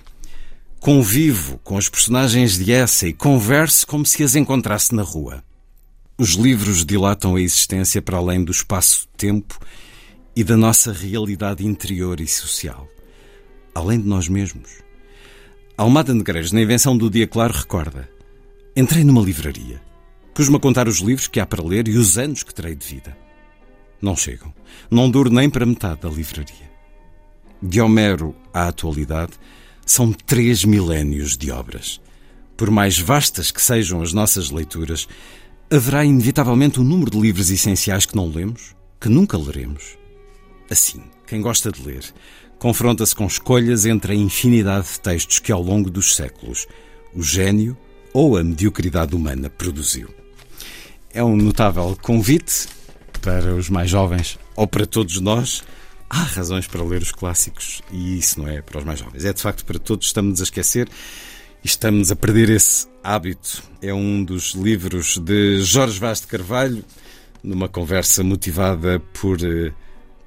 Convivo 0.81 1.59
com 1.59 1.77
os 1.77 1.91
personagens 1.91 2.57
de 2.57 2.73
essa 2.73 3.07
e 3.07 3.13
converso 3.13 3.87
como 3.87 4.07
se 4.07 4.23
as 4.23 4.35
encontrasse 4.35 4.95
na 4.95 5.03
rua. 5.03 5.45
Os 6.17 6.31
livros 6.31 6.87
dilatam 6.87 7.37
a 7.37 7.41
existência 7.43 8.01
para 8.01 8.17
além 8.17 8.43
do 8.43 8.51
espaço-tempo 8.51 9.61
e 10.35 10.43
da 10.43 10.57
nossa 10.57 10.91
realidade 10.91 11.67
interior 11.67 12.19
e 12.19 12.27
social, 12.27 12.89
além 13.75 14.01
de 14.01 14.09
nós 14.09 14.27
mesmos. 14.27 14.71
Almada 15.77 16.15
Negreiros, 16.15 16.51
na 16.51 16.63
invenção 16.63 16.97
do 16.97 17.11
Dia 17.11 17.27
Claro, 17.27 17.53
recorda: 17.53 18.09
Entrei 18.75 19.05
numa 19.05 19.21
livraria. 19.21 19.90
Pus-me 20.35 20.57
a 20.57 20.61
contar 20.61 20.89
os 20.89 20.99
livros 20.99 21.29
que 21.29 21.41
há 21.41 21.47
para 21.47 21.63
ler 21.63 21.89
e 21.89 21.97
os 21.97 22.17
anos 22.19 22.43
que 22.43 22.55
terei 22.55 22.75
de 22.75 22.87
vida. 22.87 23.17
Não 24.01 24.17
chegam. 24.17 24.53
Não 24.91 25.11
duro 25.11 25.31
nem 25.31 25.51
para 25.51 25.67
metade 25.67 26.01
da 26.01 26.09
livraria. 26.09 26.71
De 27.63 27.81
Homero 27.81 28.35
à 28.55 28.69
atualidade, 28.69 29.33
são 29.85 30.13
três 30.13 30.65
milénios 30.65 31.37
de 31.37 31.51
obras. 31.51 32.01
Por 32.57 32.71
mais 32.71 32.99
vastas 32.99 33.51
que 33.51 33.61
sejam 33.61 34.01
as 34.01 34.13
nossas 34.13 34.51
leituras, 34.51 35.09
haverá 35.71 36.05
inevitavelmente 36.05 36.81
um 36.81 36.85
número 36.85 37.11
de 37.11 37.21
livros 37.21 37.51
essenciais 37.51 38.07
que 38.07 38.17
não 38.17 38.31
lemos, 38.31 38.75
que 39.01 39.09
nunca 39.09 39.37
leremos. 39.37 39.99
Assim, 40.71 41.03
quem 41.27 41.41
gosta 41.41 41.71
de 41.71 41.83
ler 41.83 42.05
confronta-se 42.59 43.15
com 43.15 43.27
escolhas 43.27 43.87
entre 43.87 44.13
a 44.13 44.17
infinidade 44.17 44.87
de 44.93 45.01
textos 45.01 45.39
que 45.39 45.51
ao 45.51 45.63
longo 45.63 45.91
dos 45.91 46.15
séculos 46.15 46.67
o 47.15 47.23
gênio 47.23 47.77
ou 48.13 48.37
a 48.37 48.45
mediocridade 48.45 49.15
humana 49.15 49.49
produziu. 49.51 50.09
É 51.13 51.23
um 51.23 51.37
notável 51.37 51.97
convite 52.01 52.69
para 53.21 53.55
os 53.55 53.69
mais 53.69 53.91
jovens 53.91 54.39
ou 54.57 54.67
para 54.67 54.87
todos 54.87 55.21
nós 55.21 55.63
há 56.11 56.23
razões 56.23 56.67
para 56.67 56.83
ler 56.83 57.01
os 57.01 57.13
clássicos 57.13 57.81
e 57.93 58.19
isso 58.19 58.41
não 58.41 58.49
é 58.49 58.61
para 58.61 58.79
os 58.79 58.85
mais 58.85 58.99
jovens. 58.99 59.25
É 59.25 59.33
de 59.33 59.41
facto 59.41 59.65
para 59.65 59.79
todos, 59.79 60.09
estamos 60.09 60.41
a 60.41 60.43
esquecer 60.43 60.89
e 61.63 61.67
estamos 61.67 62.11
a 62.11 62.17
perder 62.17 62.51
esse 62.51 62.89
hábito. 63.03 63.63
É 63.81 63.95
um 63.95 64.23
dos 64.25 64.53
livros 64.55 65.19
de 65.19 65.63
Jorge 65.63 65.99
Vaz 66.01 66.21
de 66.21 66.27
Carvalho, 66.27 66.85
numa 67.43 67.69
conversa 67.69 68.25
motivada 68.25 69.01
por 69.15 69.39
uh, 69.39 69.73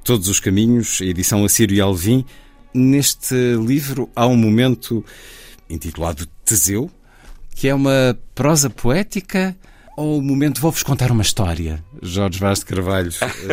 Todos 0.03 0.29
os 0.29 0.39
Caminhos, 0.39 1.01
edição 1.01 1.43
Assírio 1.43 1.75
e 1.75 1.81
Alvim. 1.81 2.25
Neste 2.73 3.35
livro 3.55 4.09
há 4.15 4.25
um 4.25 4.37
momento 4.37 5.05
intitulado 5.69 6.25
Teseu, 6.45 6.89
que 7.55 7.67
é 7.67 7.75
uma 7.75 8.17
prosa 8.33 8.69
poética 8.69 9.55
ou 9.95 10.17
o 10.17 10.21
momento 10.21 10.59
vou-vos 10.59 10.81
contar 10.81 11.11
uma 11.11 11.21
história, 11.21 11.83
Jorge 12.01 12.39
Vaz 12.39 12.59
de 12.59 12.65
Carvalho? 12.65 13.11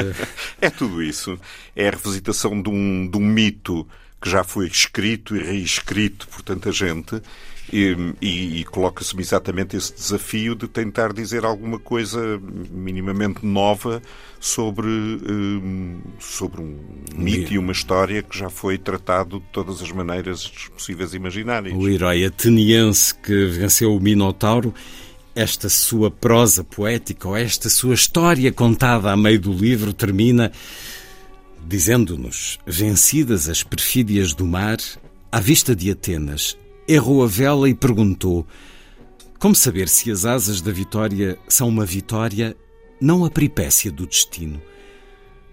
é 0.61 0.71
tudo 0.71 1.03
isso. 1.03 1.39
É 1.77 1.89
a 1.89 1.91
revisitação 1.91 2.61
de 2.63 2.71
um, 2.71 3.09
de 3.11 3.19
um 3.19 3.21
mito 3.21 3.87
que 4.21 4.29
já 4.29 4.45
foi 4.45 4.67
escrito 4.67 5.35
e 5.35 5.43
reescrito 5.43 6.29
por 6.29 6.43
tanta 6.43 6.71
gente 6.71 7.21
e, 7.73 7.97
e, 8.21 8.61
e 8.61 8.65
coloca-se-me 8.65 9.23
exatamente 9.23 9.77
esse 9.77 9.95
desafio 9.95 10.55
de 10.55 10.67
tentar 10.67 11.13
dizer 11.13 11.45
alguma 11.45 11.79
coisa 11.79 12.41
minimamente 12.71 13.47
nova 13.47 14.03
sobre, 14.41 14.89
um, 14.89 16.01
sobre 16.19 16.61
um 16.61 16.77
mito 17.15 17.53
e 17.53 17.59
uma 17.59 17.73
história 17.73 18.23
que 18.23 18.37
já 18.37 18.51
foi 18.51 18.77
tratado 18.77 19.39
de 19.39 19.47
todas 19.53 19.81
as 19.81 19.93
maneiras 19.93 20.51
possíveis 20.75 21.15
e 21.15 21.17
imaginárias. 21.17 21.75
O 21.77 21.89
herói 21.89 22.25
ateniense 22.25 23.15
que 23.15 23.47
venceu 23.47 23.95
o 23.95 24.01
Minotauro 24.01 24.75
esta 25.35 25.69
sua 25.69 26.11
prosa 26.11 26.65
poética 26.65 27.29
ou 27.29 27.37
esta 27.37 27.71
sua 27.71 27.95
história 27.95 28.51
contada 28.53 29.13
a 29.13 29.17
meio 29.17 29.41
do 29.41 29.53
livro 29.53 29.93
termina 29.93 30.51
dizendo-nos: 31.67 32.59
Vencidas 32.67 33.49
as 33.49 33.63
perfídias 33.63 34.35
do 34.35 34.47
mar, 34.47 34.79
à 35.31 35.41
vista 35.41 35.75
de 35.75 35.91
Atenas, 35.91 36.57
errou 36.87 37.23
a 37.23 37.27
vela 37.27 37.69
e 37.69 37.75
perguntou: 37.75 38.47
Como 39.39 39.55
saber 39.55 39.89
se 39.89 40.11
as 40.11 40.25
asas 40.25 40.61
da 40.61 40.73
vitória 40.73 41.39
são 41.49 41.69
uma 41.69 41.87
vitória, 41.87 42.57
não 43.01 43.25
a 43.25 43.31
peripécia 43.31 43.91
do 43.91 44.07
destino? 44.07 44.61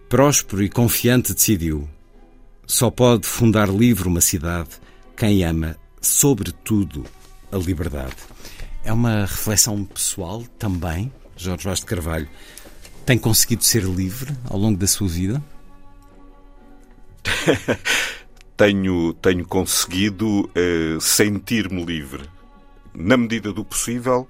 Próspero 0.10 0.64
e 0.64 0.70
confiante 0.70 1.34
decidiu: 1.34 1.88
Só 2.66 2.90
pode 2.90 3.28
fundar 3.28 3.70
livre 3.70 4.08
uma 4.08 4.22
cidade 4.22 4.70
quem 5.16 5.44
ama, 5.44 5.76
sobretudo, 6.00 7.04
a 7.52 7.58
liberdade. 7.58 8.16
É 8.84 8.94
uma 8.94 9.22
reflexão 9.22 9.84
pessoal 9.84 10.44
também, 10.60 11.12
Jorge 11.36 11.64
Vaz 11.64 11.80
de 11.80 11.86
Carvalho. 11.86 12.30
Tem 13.04 13.18
conseguido 13.18 13.64
ser 13.64 13.84
livre 13.84 14.32
ao 14.46 14.60
longo 14.60 14.78
da 14.78 14.86
sua 14.86 15.08
vida? 15.08 15.44
tenho, 18.58 19.14
tenho 19.14 19.46
conseguido 19.46 20.50
uh, 20.50 21.00
sentir-me 21.00 21.86
livre. 21.86 22.24
Na 22.94 23.16
medida 23.16 23.54
do 23.54 23.64
possível, 23.64 24.28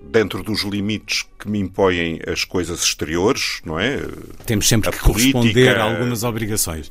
dentro 0.00 0.42
dos 0.42 0.62
limites 0.62 1.26
que 1.38 1.48
me 1.48 1.60
impõem 1.60 2.20
as 2.26 2.44
coisas 2.44 2.82
exteriores, 2.82 3.60
não 3.64 3.78
é? 3.78 4.00
Temos 4.44 4.68
sempre 4.68 4.88
a 4.88 4.92
que 4.92 4.98
política, 4.98 5.32
corresponder 5.32 5.76
a 5.76 5.84
algumas 5.84 6.24
obrigações. 6.24 6.90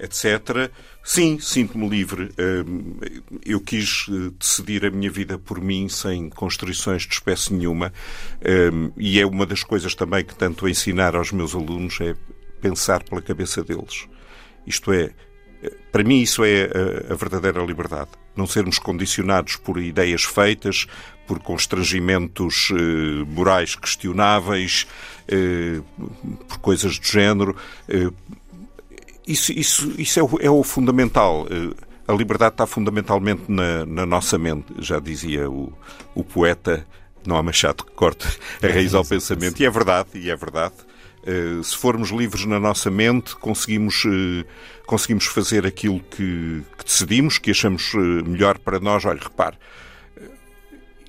Etc. 0.00 0.70
Sim, 1.02 1.38
sinto-me 1.40 1.88
livre. 1.88 2.30
Eu 3.44 3.60
quis 3.60 4.06
eh, 4.08 4.30
decidir 4.38 4.84
a 4.84 4.90
minha 4.90 5.10
vida 5.10 5.38
por 5.38 5.60
mim, 5.60 5.88
sem 5.88 6.28
constrições 6.30 7.02
de 7.02 7.14
espécie 7.14 7.52
nenhuma. 7.52 7.92
E 8.96 9.20
é 9.20 9.26
uma 9.26 9.44
das 9.44 9.64
coisas 9.64 9.96
também 9.96 10.24
que 10.24 10.36
tanto 10.36 10.68
ensinar 10.68 11.16
aos 11.16 11.32
meus 11.32 11.52
alunos 11.52 11.98
é 12.00 12.14
pensar 12.60 13.02
pela 13.02 13.22
cabeça 13.22 13.62
deles. 13.62 14.06
Isto 14.66 14.92
é, 14.92 15.10
para 15.90 16.04
mim 16.04 16.20
isso 16.20 16.44
é 16.44 16.70
a, 17.10 17.14
verdadeira 17.14 17.64
liberdade. 17.64 18.10
Não 18.36 18.46
sermos 18.46 18.78
condicionados 18.78 19.56
por 19.56 19.78
ideias 19.78 20.24
feitas, 20.24 20.86
por 21.26 21.40
constrangimentos 21.40 22.70
eh, 22.72 23.24
morais 23.26 23.74
questionáveis, 23.74 24.86
eh, 25.26 25.80
por 26.46 26.58
coisas 26.58 26.98
do 26.98 27.06
género. 27.06 27.56
Eh, 27.88 28.10
isso, 29.26 29.52
isso, 29.52 29.92
isso 29.98 30.20
é, 30.20 30.22
o, 30.22 30.38
é 30.40 30.50
o 30.50 30.62
fundamental. 30.62 31.46
A 32.06 32.12
liberdade 32.14 32.54
está 32.54 32.66
fundamentalmente 32.66 33.42
na, 33.48 33.84
na 33.84 34.06
nossa 34.06 34.38
mente, 34.38 34.72
já 34.78 34.98
dizia 34.98 35.50
o, 35.50 35.72
o, 36.14 36.24
poeta. 36.24 36.86
Não 37.26 37.36
há 37.36 37.42
machado 37.42 37.84
que 37.84 37.92
corte 37.92 38.26
a 38.62 38.66
raiz 38.66 38.94
ao 38.94 39.04
pensamento. 39.06 39.60
E 39.60 39.66
é 39.66 39.70
verdade, 39.70 40.10
e 40.14 40.30
é 40.30 40.36
verdade. 40.36 40.74
Se 41.62 41.76
formos 41.76 42.10
livres 42.10 42.44
na 42.44 42.58
nossa 42.58 42.90
mente, 42.90 43.36
conseguimos, 43.36 44.02
conseguimos 44.86 45.26
fazer 45.26 45.66
aquilo 45.66 46.00
que, 46.00 46.62
que 46.78 46.84
decidimos, 46.84 47.38
que 47.38 47.50
achamos 47.50 47.92
melhor 48.26 48.58
para 48.58 48.80
nós. 48.80 49.04
Olha, 49.04 49.20
repare, 49.20 49.56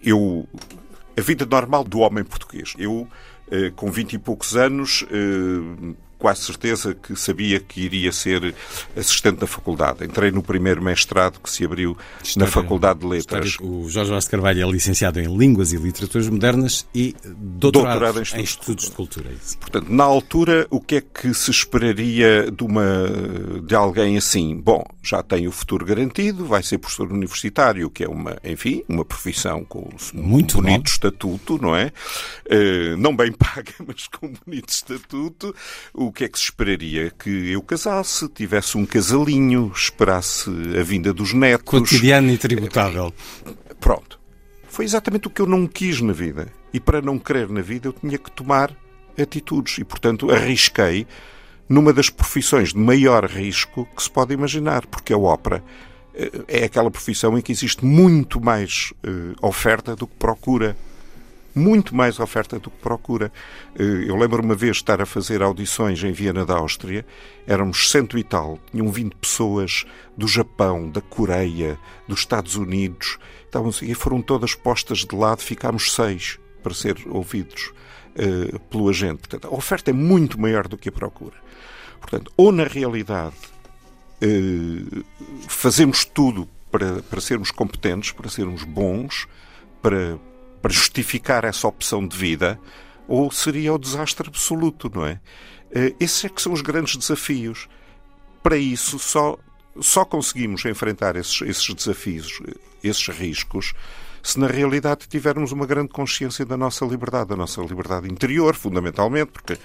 eu 0.04 0.48
a 1.18 1.22
vida 1.22 1.46
normal 1.46 1.84
do 1.84 2.00
homem 2.00 2.24
português. 2.24 2.74
Eu, 2.78 3.08
com 3.76 3.92
vinte 3.92 4.14
e 4.14 4.18
poucos 4.18 4.56
anos, 4.56 5.06
quase 6.20 6.42
certeza 6.42 6.94
que 6.94 7.16
sabia 7.16 7.60
que 7.62 7.82
iria 7.82 8.12
ser 8.12 8.54
assistente 8.96 9.40
na 9.40 9.48
faculdade. 9.48 10.04
Entrei 10.04 10.30
no 10.30 10.44
primeiro 10.44 10.84
mestrado 10.84 11.40
que 11.40 11.50
se 11.50 11.64
abriu 11.64 11.98
História, 12.22 12.46
na 12.46 12.52
Faculdade 12.52 13.00
de 13.00 13.08
Letras. 13.08 13.48
História, 13.48 13.72
o 13.72 13.90
Jorge 13.90 14.12
Vaz 14.12 14.28
Carvalho 14.28 14.68
é 14.68 14.72
licenciado 14.72 15.20
em 15.20 15.38
Línguas 15.38 15.72
e 15.72 15.78
Literaturas 15.78 16.28
Modernas 16.28 16.86
e 16.94 17.16
doutorado, 17.24 18.00
doutorado 18.00 18.20
em, 18.20 18.24
estudos, 18.24 18.40
em 18.40 18.44
estudos 18.44 18.86
de 18.86 18.92
Cultura. 18.92 19.30
É 19.30 19.58
Portanto, 19.60 19.90
na 19.90 20.04
altura, 20.04 20.68
o 20.70 20.82
que 20.82 20.96
é 20.96 21.02
que 21.02 21.34
se 21.34 21.52
esperaria 21.52 22.52
de, 22.52 22.64
uma, 22.64 23.08
de 23.66 23.74
alguém 23.74 24.18
assim? 24.18 24.58
Bom, 24.58 24.84
já 25.02 25.24
tem 25.24 25.48
o 25.48 25.52
futuro 25.52 25.86
garantido, 25.86 26.46
vai 26.46 26.62
ser 26.62 26.78
professor 26.80 27.12
universitário, 27.12 27.90
que 27.90 28.04
é 28.04 28.10
uma, 28.10 28.38
enfim, 28.44 28.84
uma 28.90 29.06
profissão 29.06 29.64
com 29.64 29.90
um 30.14 30.22
Muito 30.22 30.58
bonito 30.58 30.84
bom. 30.84 30.92
estatuto, 30.92 31.58
não 31.62 31.76
é? 31.76 31.94
Uh, 32.46 32.98
não 32.98 33.16
bem 33.16 33.32
paga, 33.40 33.74
mas 33.88 34.08
com 34.08 34.28
um 34.28 34.34
bonito 34.46 34.70
estatuto. 34.70 35.56
O 35.94 36.09
o 36.10 36.12
que 36.12 36.24
é 36.24 36.28
que 36.28 36.40
se 36.40 36.46
esperaria? 36.46 37.12
Que 37.12 37.52
eu 37.52 37.62
casasse, 37.62 38.28
tivesse 38.30 38.78
um 38.78 38.86
casalinho, 38.86 39.72
esperasse 39.74 40.50
a 40.78 40.84
vinda 40.84 41.14
dos 41.14 41.34
netos. 41.34 41.66
Cotidiano 41.66 42.32
e 42.32 42.38
tributável. 42.38 43.14
Pronto. 43.80 44.20
Foi 44.68 44.86
exatamente 44.86 45.28
o 45.28 45.30
que 45.30 45.42
eu 45.42 45.46
não 45.46 45.68
quis 45.68 46.02
na 46.02 46.12
vida. 46.12 46.48
E 46.74 46.80
para 46.80 47.00
não 47.00 47.20
querer 47.20 47.48
na 47.50 47.62
vida, 47.62 47.88
eu 47.88 47.94
tinha 47.94 48.18
que 48.18 48.32
tomar 48.32 48.76
atitudes. 49.22 49.78
E, 49.78 49.84
portanto, 49.84 50.32
arrisquei 50.32 51.06
numa 51.68 51.94
das 51.94 52.10
profissões 52.10 52.74
de 52.74 52.80
maior 52.80 53.26
risco 53.26 53.88
que 53.96 54.02
se 54.02 54.10
pode 54.10 54.34
imaginar, 54.34 54.88
porque 54.88 55.14
a 55.14 55.18
ópera 55.18 55.64
eh, 56.16 56.32
é 56.48 56.64
aquela 56.64 56.90
profissão 56.90 57.38
em 57.38 57.42
que 57.42 57.52
existe 57.52 57.86
muito 57.86 58.42
mais 58.42 58.92
uh, 59.06 59.48
oferta 59.48 59.96
do 59.96 60.08
que 60.08 60.16
procura 60.16 60.76
muito 61.60 61.96
mais 61.96 62.20
oferta 62.20 62.58
do 62.58 62.70
que 62.72 62.78
procura. 62.78 63.32
Eh, 63.78 64.06
eu 64.08 64.16
lembro 64.16 64.42
uma 64.42 64.56
vez 64.56 64.78
estar 64.78 65.02
a 65.02 65.06
fazer 65.06 65.42
audições 65.44 66.04
em 66.04 66.12
Viena 66.12 66.46
da 66.46 66.56
Áustria, 66.56 67.06
éramos 67.46 67.92
cento 67.92 68.18
e 68.18 68.24
tal, 68.24 68.58
tinham 68.72 68.90
vindo 68.92 69.16
pessoas 69.16 69.86
do 70.18 70.28
Japão, 70.28 70.90
da 70.90 71.02
Coreia, 71.02 71.78
dos 72.08 72.20
Estados 72.20 72.56
Unidos, 72.56 73.18
estavam, 73.46 73.72
e 73.82 73.94
foram 73.94 74.22
todas 74.22 74.56
postas 74.56 75.00
de 75.00 75.16
lado, 75.16 75.42
ficámos 75.42 75.94
seis. 75.94 76.40
para 76.62 76.74
ser 76.74 76.98
ouvidos 77.08 77.72
uh, 78.16 78.60
pelo 78.70 78.90
agente. 78.90 79.20
Portanto, 79.20 79.48
a 79.48 79.56
oferta 79.56 79.90
é 79.90 79.94
muito 79.94 80.40
maior 80.40 80.68
do 80.68 80.78
que 80.78 80.90
a 80.90 80.92
procura. 80.92 81.38
Portanto, 82.00 82.32
ou 82.38 82.52
na 82.52 82.64
realidade 82.64 83.36
uh, 84.24 85.04
fazemos 85.48 86.06
tudo 86.06 86.48
para, 86.72 87.02
para 87.04 87.22
sermos 87.22 87.52
competentes, 87.52 88.12
para 88.12 88.30
sermos 88.30 88.64
bons, 88.64 89.28
para, 89.82 90.18
para 90.62 90.72
justificar 90.72 91.46
essa 91.46 91.68
opção 91.68 92.08
de 92.08 92.16
vida, 92.16 92.60
ou 93.08 93.32
seria 93.32 93.74
o 93.74 93.80
desastre 93.80 94.28
absoluto, 94.28 94.92
não 94.94 95.06
é? 95.06 95.20
Uh, 95.72 95.96
esses 96.00 96.26
é 96.26 96.30
que 96.30 96.42
são 96.42 96.54
os 96.54 96.62
grandes 96.62 96.96
desafios. 96.96 97.68
Para 98.42 98.58
isso, 98.58 98.98
só, 99.00 99.38
só 99.80 100.06
conseguimos 100.06 100.64
enfrentar 100.66 101.16
esses, 101.16 101.42
esses 101.42 101.74
desafios, 101.74 102.42
esses 102.84 103.08
riscos, 103.08 103.74
se 104.22 104.40
na 104.40 104.48
realidade 104.48 105.08
tivermos 105.08 105.52
uma 105.52 105.66
grande 105.66 105.90
consciência 105.90 106.46
da 106.46 106.58
nossa 106.58 106.86
liberdade, 106.86 107.30
da 107.30 107.36
nossa 107.36 107.62
liberdade 107.62 108.12
interior, 108.12 108.56
fundamentalmente, 108.56 109.32
porque 109.32 109.58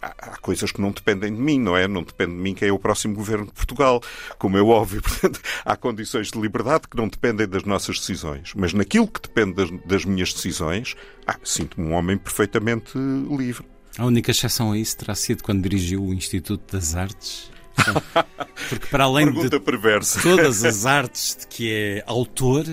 há 0.00 0.36
coisas 0.38 0.72
que 0.72 0.80
não 0.80 0.90
dependem 0.90 1.34
de 1.34 1.40
mim, 1.40 1.58
não 1.58 1.76
é? 1.76 1.86
Não 1.86 2.02
depende 2.02 2.32
de 2.32 2.38
mim 2.38 2.54
quem 2.54 2.68
é 2.68 2.72
o 2.72 2.78
próximo 2.78 3.14
governo 3.14 3.46
de 3.46 3.52
Portugal, 3.52 4.02
como 4.38 4.56
é 4.56 4.62
óbvio. 4.62 5.02
Portanto, 5.02 5.40
há 5.64 5.76
condições 5.76 6.30
de 6.30 6.40
liberdade 6.40 6.88
que 6.88 6.96
não 6.96 7.08
dependem 7.08 7.48
das 7.48 7.64
nossas 7.64 7.98
decisões. 7.98 8.52
Mas 8.54 8.72
naquilo 8.72 9.06
que 9.06 9.20
depende 9.20 9.54
das, 9.54 9.70
das 9.84 10.04
minhas 10.04 10.32
decisões, 10.32 10.96
ah, 11.26 11.38
sinto-me 11.44 11.86
um 11.86 11.92
homem 11.92 12.16
perfeitamente 12.16 12.92
livre. 12.96 13.64
A 13.98 14.06
única 14.06 14.30
exceção 14.30 14.72
a 14.72 14.78
isso 14.78 14.96
terá 14.96 15.14
sido 15.14 15.42
quando 15.42 15.62
dirigiu 15.62 16.02
o 16.02 16.14
Instituto 16.14 16.76
das 16.76 16.94
Artes. 16.94 17.50
Porque 18.68 18.86
para 18.86 19.04
além 19.04 19.32
de 19.32 19.60
perversa. 19.60 20.20
todas 20.20 20.64
as 20.64 20.86
artes 20.86 21.36
de 21.40 21.46
que 21.46 21.72
é 21.72 22.04
autor, 22.06 22.64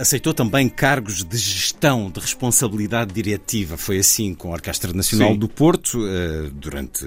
Aceitou 0.00 0.32
também 0.32 0.66
cargos 0.66 1.22
de 1.22 1.36
gestão, 1.36 2.10
de 2.10 2.18
responsabilidade 2.18 3.12
diretiva. 3.12 3.76
Foi 3.76 3.98
assim 3.98 4.34
com 4.34 4.48
a 4.48 4.52
Orquestra 4.52 4.94
Nacional 4.94 5.32
Sim. 5.32 5.38
do 5.38 5.46
Porto 5.46 5.98
eh, 6.06 6.48
durante 6.54 7.04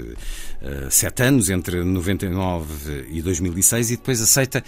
eh, 0.61 0.87
sete 0.91 1.23
anos, 1.23 1.49
entre 1.49 1.83
99 1.83 3.07
e 3.09 3.19
2006, 3.23 3.89
e 3.89 3.97
depois 3.97 4.21
aceita 4.21 4.63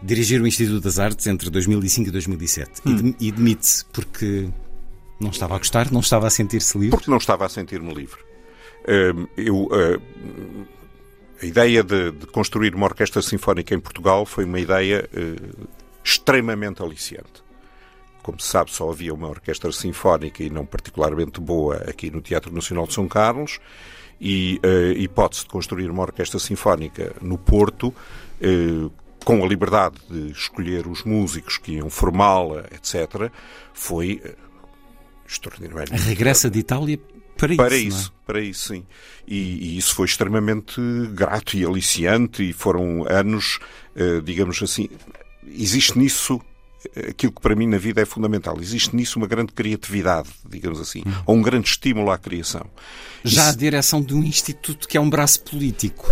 dirigir 0.00 0.40
o 0.40 0.46
Instituto 0.46 0.84
das 0.84 1.00
Artes 1.00 1.26
entre 1.26 1.50
2005 1.50 2.10
e 2.10 2.12
2007. 2.12 2.70
Hum. 2.86 3.12
E 3.18 3.32
demite-se 3.32 3.84
porque 3.86 4.48
não 5.18 5.30
estava 5.30 5.56
a 5.56 5.58
gostar, 5.58 5.90
não 5.90 5.98
estava 5.98 6.28
a 6.28 6.30
sentir-se 6.30 6.78
livre? 6.78 6.96
Porque 6.96 7.10
não 7.10 7.18
estava 7.18 7.44
a 7.44 7.48
sentir-me 7.48 7.92
livre. 7.92 8.20
Hum, 8.86 9.26
eu, 9.36 9.68
eh, 9.72 9.98
a 11.42 11.46
ideia 11.46 11.82
de, 11.82 12.12
de, 12.12 12.26
construir 12.28 12.72
uma 12.76 12.86
orquestra 12.86 13.20
sinfónica 13.20 13.74
em 13.74 13.80
Portugal 13.80 14.24
foi 14.24 14.44
uma 14.44 14.60
ideia 14.60 15.08
extremamente 16.04 16.80
aliciante. 16.80 17.43
Como 18.24 18.40
se 18.40 18.48
sabe, 18.48 18.70
só 18.70 18.90
havia 18.90 19.12
uma 19.12 19.28
orquestra 19.28 19.70
sinfónica 19.70 20.42
e 20.42 20.48
não 20.48 20.64
particularmente 20.64 21.38
boa 21.42 21.76
aqui 21.86 22.10
no 22.10 22.22
Teatro 22.22 22.50
Nacional 22.50 22.86
de 22.86 22.94
São 22.94 23.06
Carlos. 23.06 23.60
E 24.18 24.58
a 24.64 24.66
uh, 24.66 24.98
hipótese 24.98 25.42
de 25.42 25.48
construir 25.48 25.90
uma 25.90 26.00
orquestra 26.00 26.40
sinfónica 26.40 27.14
no 27.20 27.36
Porto, 27.36 27.88
uh, 27.88 28.90
com 29.22 29.44
a 29.44 29.46
liberdade 29.46 29.96
de 30.08 30.30
escolher 30.30 30.86
os 30.86 31.04
músicos 31.04 31.58
que 31.58 31.72
iam 31.72 31.90
formá-la, 31.90 32.64
etc., 32.72 33.30
foi 33.74 34.22
uh, 34.24 34.34
extraordinário. 35.28 35.92
Regressa 35.92 36.48
de 36.48 36.60
Itália 36.60 36.98
para, 37.36 37.54
para 37.56 37.76
isso. 37.76 37.98
isso 37.98 38.08
é? 38.08 38.26
Para 38.26 38.40
isso, 38.40 38.68
sim. 38.68 38.86
E, 39.28 39.36
e, 39.36 39.76
isso 39.76 39.94
foi 39.94 40.06
extremamente 40.06 40.80
grato 41.12 41.58
e 41.58 41.64
aliciante 41.66 42.48
e 42.48 42.54
foram 42.54 43.04
anos, 43.06 43.58
digamos 44.24 44.62
assim, 44.62 44.88
existe 45.46 45.98
nisso 45.98 46.40
aquilo 47.08 47.32
que 47.32 47.40
para 47.40 47.54
mim 47.54 47.66
na 47.66 47.78
vida 47.78 48.00
é 48.00 48.04
fundamental. 48.04 48.56
Existe 48.60 48.94
nisso 48.94 49.18
uma 49.18 49.26
grande 49.26 49.52
criatividade, 49.52 50.28
digamos 50.48 50.80
assim, 50.80 51.02
hum. 51.06 51.12
ou 51.26 51.36
um 51.36 51.42
grande 51.42 51.68
estímulo 51.68 52.10
à 52.10 52.18
criação. 52.18 52.66
Já 53.22 53.42
Isso... 53.42 53.50
a 53.50 53.56
direção 53.56 54.02
de 54.02 54.14
um 54.14 54.22
instituto 54.22 54.86
que 54.86 54.96
é 54.96 55.00
um 55.00 55.08
braço 55.08 55.40
político. 55.40 56.06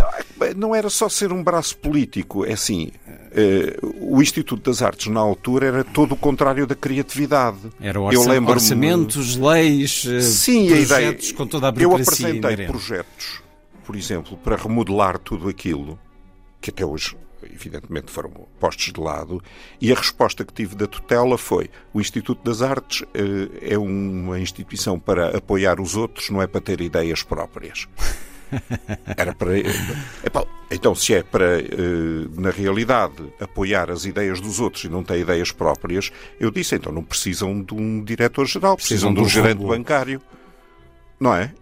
Não 0.55 0.73
era 0.73 0.89
só 0.89 1.07
ser 1.07 1.31
um 1.31 1.43
braço 1.43 1.77
político, 1.77 2.45
é 2.45 2.53
assim, 2.53 2.91
uh, 3.07 4.13
o 4.15 4.21
Instituto 4.21 4.69
das 4.69 4.81
Artes 4.81 5.07
na 5.07 5.19
altura 5.19 5.67
era 5.67 5.83
todo 5.83 6.13
o 6.13 6.17
contrário 6.17 6.67
da 6.67 6.75
criatividade. 6.75 7.59
Era 7.79 7.99
orça... 8.01 8.41
orçamentos, 8.41 9.35
leis, 9.35 10.05
eh, 10.07 10.21
Sim, 10.21 10.67
projetos 10.67 10.91
a 10.91 11.01
ideia... 11.01 11.33
com 11.33 11.47
toda 11.47 11.67
a 11.67 11.71
burocracia 11.71 12.27
Eu 12.29 12.37
apresentei 12.37 12.67
projetos, 12.67 13.41
por 13.85 13.95
exemplo, 13.95 14.37
para 14.37 14.55
remodelar 14.55 15.17
tudo 15.17 15.47
aquilo, 15.47 15.97
que 16.59 16.71
até 16.71 16.85
hoje 16.85 17.15
evidentemente 17.51 18.11
foram 18.11 18.31
postos 18.59 18.91
de 18.91 18.99
lado, 18.99 19.41
e 19.79 19.91
a 19.91 19.95
resposta 19.95 20.43
que 20.45 20.53
tive 20.53 20.75
da 20.75 20.87
tutela 20.87 21.37
foi: 21.37 21.69
o 21.93 21.99
Instituto 21.99 22.43
das 22.43 22.61
Artes 22.61 23.03
eh, 23.13 23.73
é 23.73 23.77
uma 23.77 24.39
instituição 24.39 24.99
para 24.99 25.37
apoiar 25.37 25.79
os 25.79 25.95
outros, 25.95 26.29
não 26.29 26.41
é 26.41 26.47
para 26.47 26.61
ter 26.61 26.81
ideias 26.81 27.23
próprias. 27.23 27.87
Era 29.17 29.33
para. 29.33 29.51
então, 30.69 30.93
se 30.93 31.13
é 31.13 31.23
para, 31.23 31.59
eh, 31.59 32.27
na 32.35 32.51
realidade, 32.51 33.33
apoiar 33.39 33.89
as 33.89 34.05
ideias 34.05 34.39
dos 34.39 34.59
outros 34.59 34.83
e 34.83 34.89
não 34.89 35.03
ter 35.03 35.19
ideias 35.19 35.51
próprias, 35.51 36.11
eu 36.39 36.51
disse, 36.51 36.75
então 36.75 36.91
não 36.91 37.03
precisam 37.03 37.61
de 37.61 37.73
um 37.73 38.03
diretor-geral, 38.03 38.75
precisam, 38.75 39.13
precisam 39.13 39.13
de 39.13 39.21
um 39.21 39.29
gerente 39.29 39.65
bancário. 39.65 40.21
Não 41.19 41.35
é? 41.35 41.53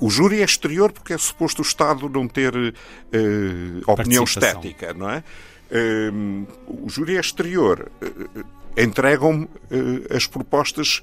O 0.00 0.08
júri 0.08 0.40
é 0.40 0.44
exterior 0.44 0.90
porque 0.90 1.12
é 1.12 1.18
suposto 1.18 1.60
o 1.60 1.64
Estado 1.64 2.08
não 2.08 2.26
ter 2.26 2.54
uh, 2.56 2.72
opinião 3.86 4.24
estética, 4.24 4.94
não 4.94 5.10
é? 5.10 5.22
Uh, 5.70 6.46
o 6.66 6.88
júri 6.88 7.16
é 7.16 7.20
exterior. 7.20 7.90
Uh, 8.02 8.60
Entregam-me 8.76 9.48
as 10.14 10.28
propostas 10.28 11.02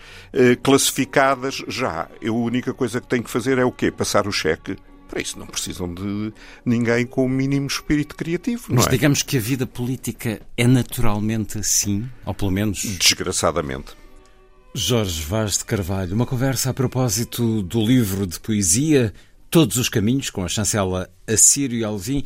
classificadas 0.63 1.61
já. 1.67 2.07
Eu, 2.21 2.33
a 2.33 2.39
única 2.39 2.73
coisa 2.73 3.01
que 3.01 3.07
tenho 3.07 3.21
que 3.21 3.29
fazer 3.29 3.57
é 3.57 3.65
o 3.65 3.73
quê? 3.73 3.91
Passar 3.91 4.25
o 4.25 4.31
cheque 4.31 4.77
para 5.07 5.21
isso 5.21 5.37
não 5.37 5.47
precisam 5.47 5.93
de 5.93 6.33
ninguém 6.65 7.05
com 7.05 7.25
o 7.25 7.29
mínimo 7.29 7.67
espírito 7.67 8.15
criativo. 8.15 8.65
Mas 8.69 8.87
é? 8.87 8.89
digamos 8.91 9.21
que 9.21 9.37
a 9.37 9.39
vida 9.39 9.65
política 9.65 10.41
é 10.55 10.67
naturalmente 10.67 11.57
assim, 11.57 12.09
ou 12.25 12.33
pelo 12.33 12.51
menos. 12.51 12.83
Desgraçadamente. 12.83 13.96
Jorge 14.79 15.23
Vaz 15.23 15.57
de 15.57 15.65
Carvalho, 15.65 16.13
uma 16.13 16.27
conversa 16.27 16.69
a 16.69 16.73
propósito 16.73 17.63
do 17.63 17.83
livro 17.83 18.27
de 18.27 18.39
poesia 18.39 19.11
Todos 19.49 19.75
os 19.77 19.89
Caminhos, 19.89 20.29
com 20.29 20.43
a 20.43 20.47
chancela 20.47 21.09
Assírio 21.25 21.85
Alvim. 21.87 22.23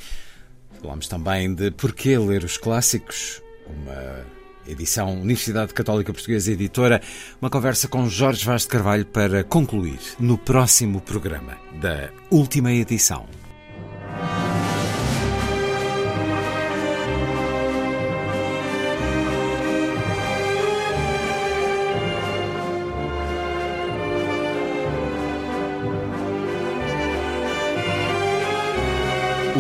Falámos 0.82 1.08
também 1.08 1.56
de 1.56 1.72
Porquê 1.72 2.18
Ler 2.18 2.44
os 2.44 2.58
Clássicos, 2.58 3.42
uma 3.66 4.26
edição 4.68 5.14
Universidade 5.14 5.74
Católica 5.74 6.12
Portuguesa 6.12 6.52
Editora, 6.52 7.02
uma 7.42 7.50
conversa 7.50 7.88
com 7.88 8.10
Jorge 8.10 8.44
Vaz 8.44 8.64
de 8.64 8.68
Carvalho 8.68 9.06
para 9.06 9.46
concluir 9.46 10.00
no 10.20 10.38
próximo 10.38 11.00
programa 11.00 11.58
da 11.80 12.10
última 12.30 12.74
edição. 12.74 13.41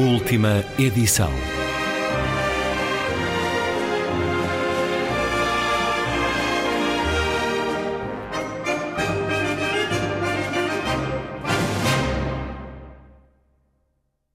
Última 0.02 0.66
edição. 0.80 1.61